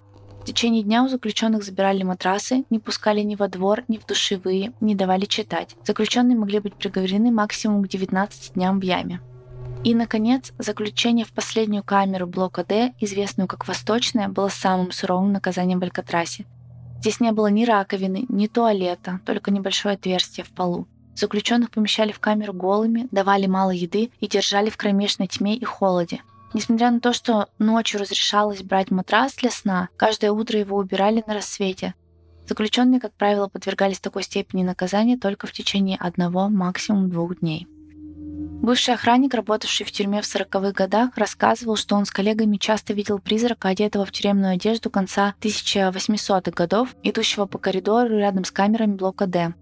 В 0.42 0.46
течение 0.46 0.82
дня 0.82 1.04
у 1.04 1.08
заключенных 1.08 1.64
забирали 1.64 2.02
матрасы, 2.02 2.64
не 2.72 2.80
пускали 2.80 3.22
ни 3.22 3.36
во 3.36 3.48
двор, 3.48 3.84
ни 3.88 3.98
в 3.98 4.08
душевые, 4.08 4.74
не 4.82 4.96
давали 4.96 5.26
читать. 5.26 5.76
Заключенные 5.86 6.36
могли 6.36 6.60
быть 6.60 6.74
приговорены 6.74 7.30
максимум 7.30 7.84
к 7.84 7.88
19 7.90 8.54
дням 8.56 8.80
в 8.80 8.84
яме. 8.84 9.22
И, 9.84 9.94
наконец, 9.94 10.52
заключение 10.58 11.26
в 11.26 11.32
последнюю 11.32 11.84
камеру 11.84 12.26
блока 12.26 12.66
D, 12.66 12.94
известную 13.00 13.48
как 13.48 13.68
Восточная, 13.68 14.30
было 14.30 14.50
самым 14.50 14.92
суровым 14.92 15.32
наказанием 15.32 15.80
в 15.80 15.84
Алькатрасе. 15.84 16.48
Здесь 17.02 17.20
не 17.20 17.32
было 17.32 17.48
ни 17.48 17.66
раковины, 17.66 18.26
ни 18.28 18.48
туалета, 18.48 19.20
только 19.26 19.52
небольшое 19.52 19.94
отверстие 19.94 20.44
в 20.44 20.50
полу. 20.50 20.88
Заключенных 21.20 21.70
помещали 21.72 22.14
в 22.14 22.20
камеру 22.22 22.54
голыми, 22.54 23.10
давали 23.12 23.46
мало 23.46 23.72
еды 23.72 24.10
и 24.22 24.28
держали 24.30 24.70
в 24.70 24.78
кромешной 24.78 25.28
тьме 25.28 25.58
и 25.58 25.66
холоде. 25.66 26.22
Несмотря 26.54 26.92
на 26.92 27.02
то, 27.02 27.12
что 27.12 27.50
ночью 27.60 28.00
разрешалось 28.00 28.64
брать 28.64 28.90
матрас 28.90 29.36
для 29.36 29.52
сна, 29.52 29.90
каждое 29.98 30.32
утро 30.32 30.58
его 30.58 30.78
убирали 30.78 31.22
на 31.28 31.34
рассвете. 31.34 31.94
Заключенные, 32.48 33.02
как 33.02 33.12
правило, 33.12 33.50
подвергались 33.50 34.00
такой 34.00 34.24
степени 34.24 34.64
наказания 34.64 35.18
только 35.18 35.46
в 35.46 35.52
течение 35.52 35.98
одного, 35.98 36.48
максимум 36.48 37.10
двух 37.10 37.38
дней. 37.42 37.68
Бывший 38.62 38.94
охранник, 38.94 39.34
работавший 39.34 39.86
в 39.86 39.92
тюрьме 39.92 40.22
в 40.22 40.26
40-х 40.26 40.72
годах, 40.72 41.18
рассказывал, 41.18 41.76
что 41.76 41.98
он 41.98 42.06
с 42.06 42.12
коллегами 42.12 42.56
часто 42.56 42.94
видел 42.94 43.20
призрака, 43.20 43.68
одетого 43.68 44.06
в 44.06 44.12
тюремную 44.14 44.54
одежду 44.54 44.90
конца 44.90 45.36
1800-х 45.42 46.52
годов, 46.52 46.96
идущего 47.04 47.46
по 47.46 47.58
коридору 47.58 48.18
рядом 48.18 48.46
с 48.46 48.52
камерами 48.52 48.94
блока 48.94 49.28
«Д». 49.28 49.54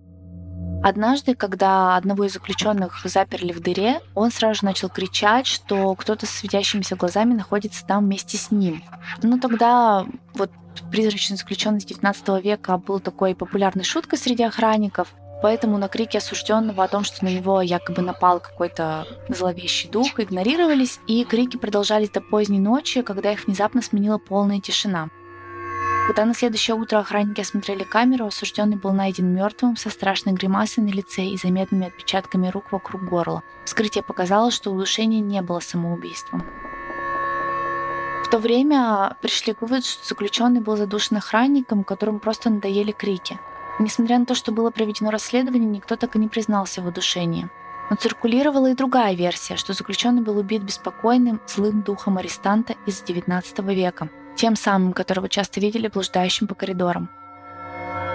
Однажды, 0.87 1.35
когда 1.35 1.97
одного 1.97 2.23
из 2.23 2.31
заключенных 2.31 3.01
заперли 3.03 3.51
в 3.51 3.59
дыре, 3.59 3.99
он 4.15 4.31
сразу 4.31 4.59
же 4.59 4.65
начал 4.65 4.87
кричать, 4.87 5.45
что 5.45 5.93
кто-то 5.95 6.25
с 6.25 6.29
светящимися 6.29 6.95
глазами 6.95 7.33
находится 7.33 7.85
там 7.85 8.05
вместе 8.05 8.37
с 8.37 8.51
ним. 8.51 8.81
Но 9.21 9.37
тогда 9.37 10.05
вот 10.33 10.49
призрачный 10.89 11.35
заключенный 11.35 11.81
с 11.81 11.85
19 11.85 12.41
века 12.41 12.77
был 12.77 13.01
такой 13.01 13.35
популярной 13.35 13.83
шуткой 13.83 14.17
среди 14.17 14.43
охранников, 14.43 15.13
Поэтому 15.39 15.77
на 15.77 15.87
крики 15.87 16.17
осужденного 16.17 16.85
о 16.85 16.87
том, 16.87 17.03
что 17.03 17.23
на 17.23 17.29
него 17.29 17.61
якобы 17.61 18.01
напал 18.01 18.39
какой-то 18.39 19.05
зловещий 19.29 19.87
дух, 19.87 20.19
игнорировались, 20.19 20.99
и 21.05 21.23
крики 21.25 21.57
продолжались 21.57 22.09
до 22.09 22.21
поздней 22.21 22.59
ночи, 22.59 23.03
когда 23.03 23.33
их 23.33 23.45
внезапно 23.45 23.83
сменила 23.83 24.17
полная 24.17 24.61
тишина. 24.61 25.09
Когда 26.07 26.23
на 26.23 26.33
следующее 26.33 26.77
утро 26.77 26.99
охранники 26.99 27.41
осмотрели 27.41 27.83
камеру, 27.83 28.27
осужденный 28.27 28.77
был 28.77 28.93
найден 28.93 29.27
мертвым 29.27 29.75
со 29.75 29.89
страшной 29.89 30.33
гримасой 30.33 30.85
на 30.85 30.87
лице 30.87 31.25
и 31.25 31.35
заметными 31.35 31.87
отпечатками 31.87 32.47
рук 32.47 32.71
вокруг 32.71 33.03
горла. 33.03 33.43
Вскрытие 33.65 34.05
показало, 34.05 34.49
что 34.49 34.71
удушение 34.71 35.19
не 35.19 35.41
было 35.41 35.59
самоубийством. 35.59 36.45
В 38.23 38.29
то 38.31 38.39
время 38.39 39.17
пришли 39.21 39.53
к 39.53 39.61
выводу, 39.61 39.83
что 39.83 40.07
заключенный 40.07 40.61
был 40.61 40.77
задушен 40.77 41.17
охранником, 41.17 41.83
которому 41.83 42.19
просто 42.19 42.49
надоели 42.49 42.93
крики. 42.93 43.37
Несмотря 43.77 44.17
на 44.17 44.25
то, 44.25 44.33
что 44.33 44.53
было 44.53 44.71
проведено 44.71 45.11
расследование, 45.11 45.67
никто 45.67 45.97
так 45.97 46.15
и 46.15 46.19
не 46.19 46.29
признался 46.29 46.81
в 46.81 46.87
удушении. 46.87 47.49
Но 47.89 47.97
циркулировала 47.97 48.67
и 48.71 48.75
другая 48.75 49.13
версия, 49.13 49.57
что 49.57 49.73
заключенный 49.73 50.21
был 50.21 50.37
убит 50.37 50.63
беспокойным, 50.63 51.41
злым 51.47 51.81
духом 51.81 52.17
арестанта 52.17 52.75
из 52.85 53.03
XIX 53.03 53.43
века– 53.73 54.07
тем 54.37 54.55
самым, 54.55 54.93
которого 54.93 55.27
часто 55.27 55.59
видели 55.59 55.87
блуждающим 55.87 56.47
по 56.47 56.55
коридорам. 56.55 57.09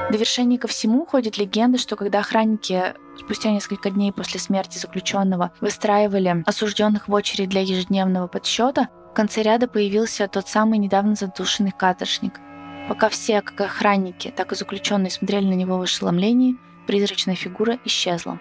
В 0.08 0.12
довершение 0.12 0.58
ко 0.58 0.68
всему 0.68 1.06
ходит 1.06 1.38
легенда, 1.38 1.78
что 1.78 1.96
когда 1.96 2.20
охранники 2.20 2.94
спустя 3.18 3.50
несколько 3.50 3.90
дней 3.90 4.12
после 4.12 4.40
смерти 4.40 4.78
заключенного 4.78 5.52
выстраивали 5.61 6.42
осужденных 6.46 7.08
в 7.08 7.12
очередь 7.12 7.48
для 7.48 7.61
ежедневного 7.61 8.26
подсчета, 8.26 8.88
в 9.11 9.14
конце 9.14 9.42
ряда 9.42 9.68
появился 9.68 10.28
тот 10.28 10.48
самый 10.48 10.78
недавно 10.78 11.14
задушенный 11.14 11.72
каторжник. 11.72 12.40
Пока 12.88 13.08
все, 13.08 13.42
как 13.42 13.61
охранники, 13.61 14.32
так 14.37 14.52
и 14.52 14.56
заключенные 14.56 15.11
смотрели 15.11 15.46
на 15.46 15.54
него 15.54 15.78
в 15.78 15.82
ошеломлении, 15.82 16.56
призрачная 16.87 17.37
фигура 17.37 17.78
исчезла. 17.85 18.40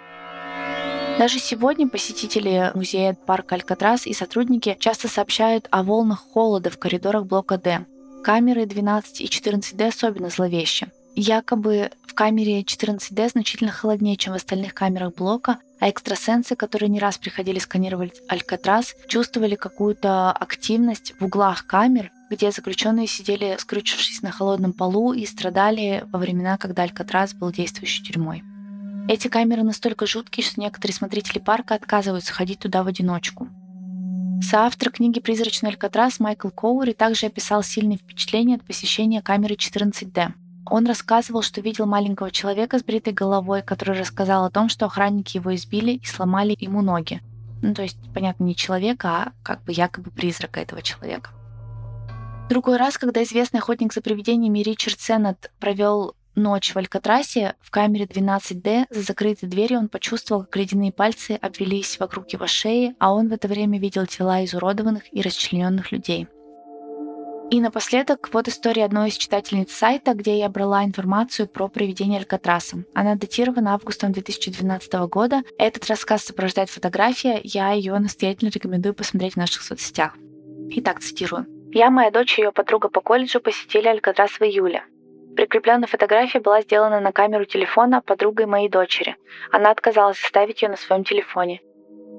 Даже 1.22 1.38
сегодня 1.38 1.88
посетители 1.88 2.72
музея 2.74 3.14
парка 3.14 3.54
Алькатрас 3.54 4.08
и 4.08 4.14
сотрудники 4.14 4.76
часто 4.80 5.08
сообщают 5.08 5.68
о 5.70 5.84
волнах 5.84 6.26
холода 6.34 6.72
в 6.72 6.80
коридорах 6.80 7.28
блока 7.28 7.60
D. 7.60 7.86
Камеры 8.24 8.66
12 8.66 9.22
и 9.22 9.26
14D 9.26 9.88
особенно 9.88 10.32
зловещи. 10.32 10.88
Якобы 11.16 11.92
в 12.08 12.16
камере 12.16 12.62
14D 12.62 13.30
значительно 13.30 13.70
холоднее, 13.70 14.18
чем 14.18 14.34
в 14.34 14.38
остальных 14.38 14.74
камерах 14.74 15.14
блока, 15.14 15.60
а 15.80 15.92
экстрасенсы, 15.92 16.56
которые 16.56 16.90
не 16.90 17.00
раз 17.00 17.20
приходили 17.20 17.60
сканировать 17.60 18.20
Алькатрас, 18.28 18.96
чувствовали 19.08 19.54
какую-то 19.54 20.32
активность 20.32 21.14
в 21.20 21.26
углах 21.26 21.68
камер, 21.68 22.10
где 22.32 22.50
заключенные 22.50 23.06
сидели, 23.06 23.58
скрючившись 23.60 24.24
на 24.24 24.32
холодном 24.32 24.74
полу 24.74 25.14
и 25.14 25.28
страдали 25.28 26.04
во 26.12 26.18
времена, 26.18 26.58
когда 26.58 26.82
Алькатрас 26.82 27.36
был 27.36 27.52
действующей 27.52 28.04
тюрьмой. 28.04 28.42
Эти 29.12 29.28
камеры 29.28 29.64
настолько 29.64 30.06
жуткие, 30.06 30.46
что 30.46 30.62
некоторые 30.62 30.96
смотрители 30.96 31.40
парка 31.40 31.76
отказываются 31.76 32.32
ходить 32.32 32.60
туда 32.60 32.82
в 32.82 32.88
одиночку. 32.88 33.50
Соавтор 34.42 34.90
книги 34.90 35.20
«Призрачный 35.20 35.72
Алькатрас» 35.72 36.22
Майкл 36.22 36.48
Коури 36.48 36.94
также 36.94 37.26
описал 37.26 37.62
сильные 37.62 37.98
впечатления 37.98 38.56
от 38.56 38.64
посещения 38.64 39.22
камеры 39.22 39.56
14D. 39.56 40.30
Он 40.66 40.88
рассказывал, 40.88 41.42
что 41.42 41.60
видел 41.60 41.88
маленького 41.88 42.32
человека 42.32 42.80
с 42.80 42.86
бритой 42.86 43.12
головой, 43.12 43.64
который 43.64 44.00
рассказал 44.00 44.46
о 44.46 44.50
том, 44.50 44.70
что 44.70 44.86
охранники 44.86 45.36
его 45.36 45.54
избили 45.56 45.92
и 45.92 46.06
сломали 46.06 46.56
ему 46.58 46.82
ноги. 46.82 47.22
Ну, 47.62 47.74
то 47.74 47.82
есть, 47.82 47.98
понятно, 48.14 48.46
не 48.46 48.56
человека, 48.56 49.10
а 49.10 49.32
как 49.44 49.62
бы 49.66 49.74
якобы 49.74 50.10
призрака 50.12 50.62
этого 50.62 50.82
человека. 50.82 51.32
Другой 52.50 52.78
раз, 52.78 52.98
когда 52.98 53.22
известный 53.24 53.60
охотник 53.60 53.92
за 53.92 54.00
привидениями 54.00 54.60
Ричард 54.60 55.02
Сеннет 55.02 55.52
провел 55.60 56.16
ночь 56.36 56.74
в 56.74 56.78
Алькатрасе 56.78 57.56
в 57.62 57.72
камере 57.72 58.06
12D 58.06 58.86
за 58.90 59.02
закрытой 59.02 59.48
дверью 59.48 59.80
он 59.80 59.90
почувствовал, 59.90 60.44
как 60.44 60.56
ледяные 60.58 60.92
пальцы 60.92 61.38
обвелись 61.42 62.00
вокруг 62.00 62.30
его 62.30 62.48
шеи, 62.48 62.96
а 63.00 63.14
он 63.14 63.30
в 63.30 63.34
это 63.34 63.48
время 63.48 63.80
видел 63.80 64.06
тела 64.06 64.44
изуродованных 64.44 65.14
и 65.14 65.22
расчлененных 65.22 65.92
людей. 65.92 66.28
И 67.52 67.60
напоследок, 67.60 68.30
вот 68.32 68.48
история 68.48 68.86
одной 68.86 69.10
из 69.10 69.18
читательниц 69.18 69.74
сайта, 69.74 70.14
где 70.14 70.40
я 70.40 70.48
брала 70.48 70.86
информацию 70.86 71.50
про 71.50 71.68
привидение 71.68 72.20
Алькатраса. 72.20 72.86
Она 72.94 73.16
датирована 73.16 73.74
августом 73.74 74.14
2012 74.14 74.94
года. 75.10 75.42
Этот 75.58 75.86
рассказ 75.88 76.24
сопровождает 76.24 76.70
фотография, 76.70 77.42
я 77.44 77.72
ее 77.72 78.00
настоятельно 78.00 78.52
рекомендую 78.52 78.94
посмотреть 78.94 79.34
в 79.34 79.38
наших 79.38 79.64
соцсетях. 79.64 80.16
Итак, 80.70 81.02
цитирую. 81.02 81.46
«Я, 81.74 81.90
моя 81.90 82.10
дочь 82.10 82.40
и 82.40 82.42
ее 82.42 82.54
подруга 82.54 82.88
по 82.88 83.02
колледжу 83.02 83.42
посетили 83.42 83.90
Алькатрас 83.90 84.32
в 84.32 84.42
июле. 84.44 84.86
Прикрепленная 85.36 85.88
фотография 85.88 86.40
была 86.40 86.62
сделана 86.62 87.00
на 87.00 87.12
камеру 87.12 87.46
телефона 87.46 88.02
подругой 88.02 88.46
моей 88.46 88.70
дочери. 88.70 89.16
Она 89.52 89.72
отказалась 89.72 90.24
оставить 90.24 90.62
ее 90.62 90.70
на 90.70 90.78
своем 90.78 91.04
телефоне. 91.04 91.62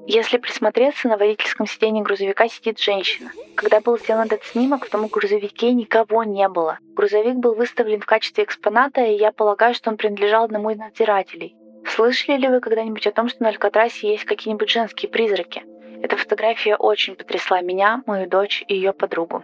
Если 0.05 0.37
присмотреться, 0.37 1.07
на 1.07 1.17
водительском 1.17 1.65
сиденье 1.65 2.03
грузовика 2.03 2.49
сидит 2.49 2.77
женщина. 2.77 3.31
Когда 3.55 3.79
был 3.79 3.97
сделан 3.97 4.25
этот 4.25 4.43
снимок, 4.43 4.85
в 4.85 4.89
том 4.89 5.07
грузовике 5.07 5.71
никого 5.71 6.23
не 6.23 6.47
было. 6.49 6.79
Грузовик 6.93 7.35
был 7.35 7.55
выставлен 7.55 8.01
в 8.01 8.05
качестве 8.05 8.43
экспоната, 8.43 9.01
и 9.01 9.15
я 9.15 9.31
полагаю, 9.31 9.73
что 9.73 9.89
он 9.89 9.97
принадлежал 9.97 10.43
одному 10.43 10.71
из 10.71 10.77
надзирателей. 10.77 11.55
Слышали 11.85 12.37
ли 12.37 12.47
вы 12.49 12.59
когда-нибудь 12.59 13.07
о 13.07 13.11
том, 13.11 13.29
что 13.29 13.43
на 13.43 13.49
Алькатрасе 13.49 14.09
есть 14.09 14.25
какие-нибудь 14.25 14.69
женские 14.69 15.09
призраки? 15.09 15.63
Эта 16.01 16.17
фотография 16.17 16.75
очень 16.75 17.15
потрясла 17.15 17.61
меня, 17.61 18.03
мою 18.05 18.27
дочь 18.27 18.63
и 18.67 18.75
ее 18.75 18.91
подругу. 18.91 19.43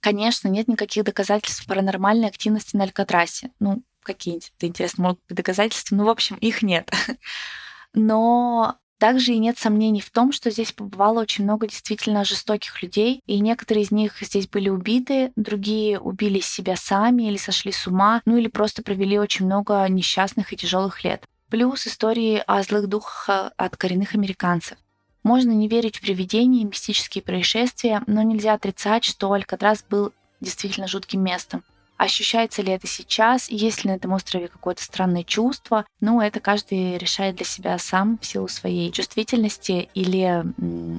Конечно, 0.00 0.48
нет 0.48 0.68
никаких 0.68 1.04
доказательств 1.04 1.66
паранормальной 1.66 2.28
активности 2.28 2.76
на 2.76 2.84
Алькатрасе. 2.84 3.50
Ну, 3.60 3.82
какие-нибудь, 4.02 4.52
интересно, 4.60 5.04
могут 5.04 5.20
быть 5.28 5.36
доказательства. 5.36 5.94
Ну, 5.94 6.04
в 6.04 6.08
общем, 6.08 6.36
их 6.36 6.62
нет. 6.62 6.90
Но 7.94 8.76
также 8.98 9.32
и 9.32 9.38
нет 9.38 9.58
сомнений 9.58 10.02
в 10.02 10.10
том, 10.10 10.30
что 10.30 10.50
здесь 10.50 10.72
побывало 10.72 11.20
очень 11.20 11.44
много 11.44 11.66
действительно 11.66 12.24
жестоких 12.24 12.82
людей, 12.82 13.22
и 13.26 13.40
некоторые 13.40 13.84
из 13.84 13.90
них 13.90 14.18
здесь 14.20 14.46
были 14.46 14.68
убиты, 14.68 15.32
другие 15.36 15.98
убили 15.98 16.40
себя 16.40 16.76
сами 16.76 17.24
или 17.24 17.38
сошли 17.38 17.72
с 17.72 17.86
ума, 17.86 18.20
ну 18.26 18.36
или 18.36 18.48
просто 18.48 18.82
провели 18.82 19.18
очень 19.18 19.46
много 19.46 19.86
несчастных 19.88 20.52
и 20.52 20.56
тяжелых 20.56 21.02
лет. 21.02 21.24
Плюс 21.48 21.86
истории 21.86 22.42
о 22.46 22.62
злых 22.62 22.88
духах 22.88 23.52
от 23.56 23.76
коренных 23.76 24.14
американцев. 24.14 24.76
Можно 25.22 25.52
не 25.52 25.68
верить 25.68 25.98
в 25.98 26.00
привидения 26.00 26.62
и 26.62 26.64
мистические 26.64 27.22
происшествия, 27.22 28.02
но 28.06 28.22
нельзя 28.22 28.54
отрицать, 28.54 29.04
что 29.04 29.32
Алькатрас 29.32 29.84
был 29.88 30.12
действительно 30.40 30.88
жутким 30.88 31.22
местом. 31.22 31.62
Ощущается 31.98 32.62
ли 32.62 32.72
это 32.72 32.86
сейчас, 32.86 33.50
есть 33.50 33.84
ли 33.84 33.90
на 33.90 33.96
этом 33.96 34.12
острове 34.12 34.48
какое-то 34.48 34.82
странное 34.82 35.22
чувство, 35.22 35.84
ну, 36.00 36.22
это 36.22 36.40
каждый 36.40 36.96
решает 36.96 37.36
для 37.36 37.44
себя 37.44 37.76
сам 37.78 38.18
в 38.18 38.24
силу 38.24 38.48
своей 38.48 38.90
чувствительности 38.90 39.90
или 39.92 40.42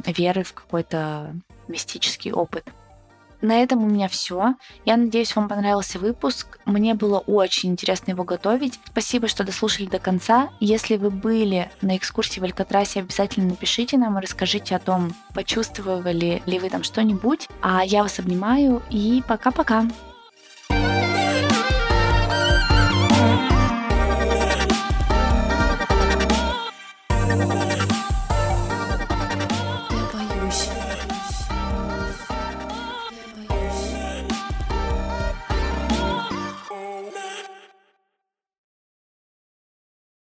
веры 0.06 0.44
в 0.44 0.54
какой-то 0.54 1.36
мистический 1.68 2.32
опыт. 2.32 2.66
На 3.42 3.64
этом 3.64 3.84
у 3.84 3.88
меня 3.88 4.08
все. 4.08 4.56
Я 4.86 4.98
надеюсь, 4.98 5.36
вам 5.36 5.50
понравился 5.50 6.00
выпуск. 6.00 6.60
Мне 6.66 6.94
было 6.94 7.20
очень 7.20 7.72
интересно 7.72 8.12
его 8.12 8.24
готовить. 8.24 8.80
Спасибо, 8.86 9.28
что 9.28 9.44
дослушали 9.44 9.88
до 9.88 10.00
конца. 10.00 10.50
Если 10.60 10.98
вы 10.98 11.10
были 11.10 11.70
на 11.82 11.98
экскурсии 11.98 12.40
в 12.40 12.44
Алькатрасе, 12.44 13.00
обязательно 13.00 13.50
напишите 13.50 13.98
нам 13.98 14.18
и 14.18 14.22
расскажите 14.22 14.76
о 14.76 14.80
том, 14.80 15.14
почувствовали 15.34 16.42
ли 16.46 16.60
вы 16.60 16.70
там 16.70 16.84
что-нибудь. 16.84 17.48
А 17.62 17.84
я 17.84 18.04
вас 18.04 18.20
обнимаю 18.20 18.82
и 18.90 19.24
пока-пока. 19.28 19.86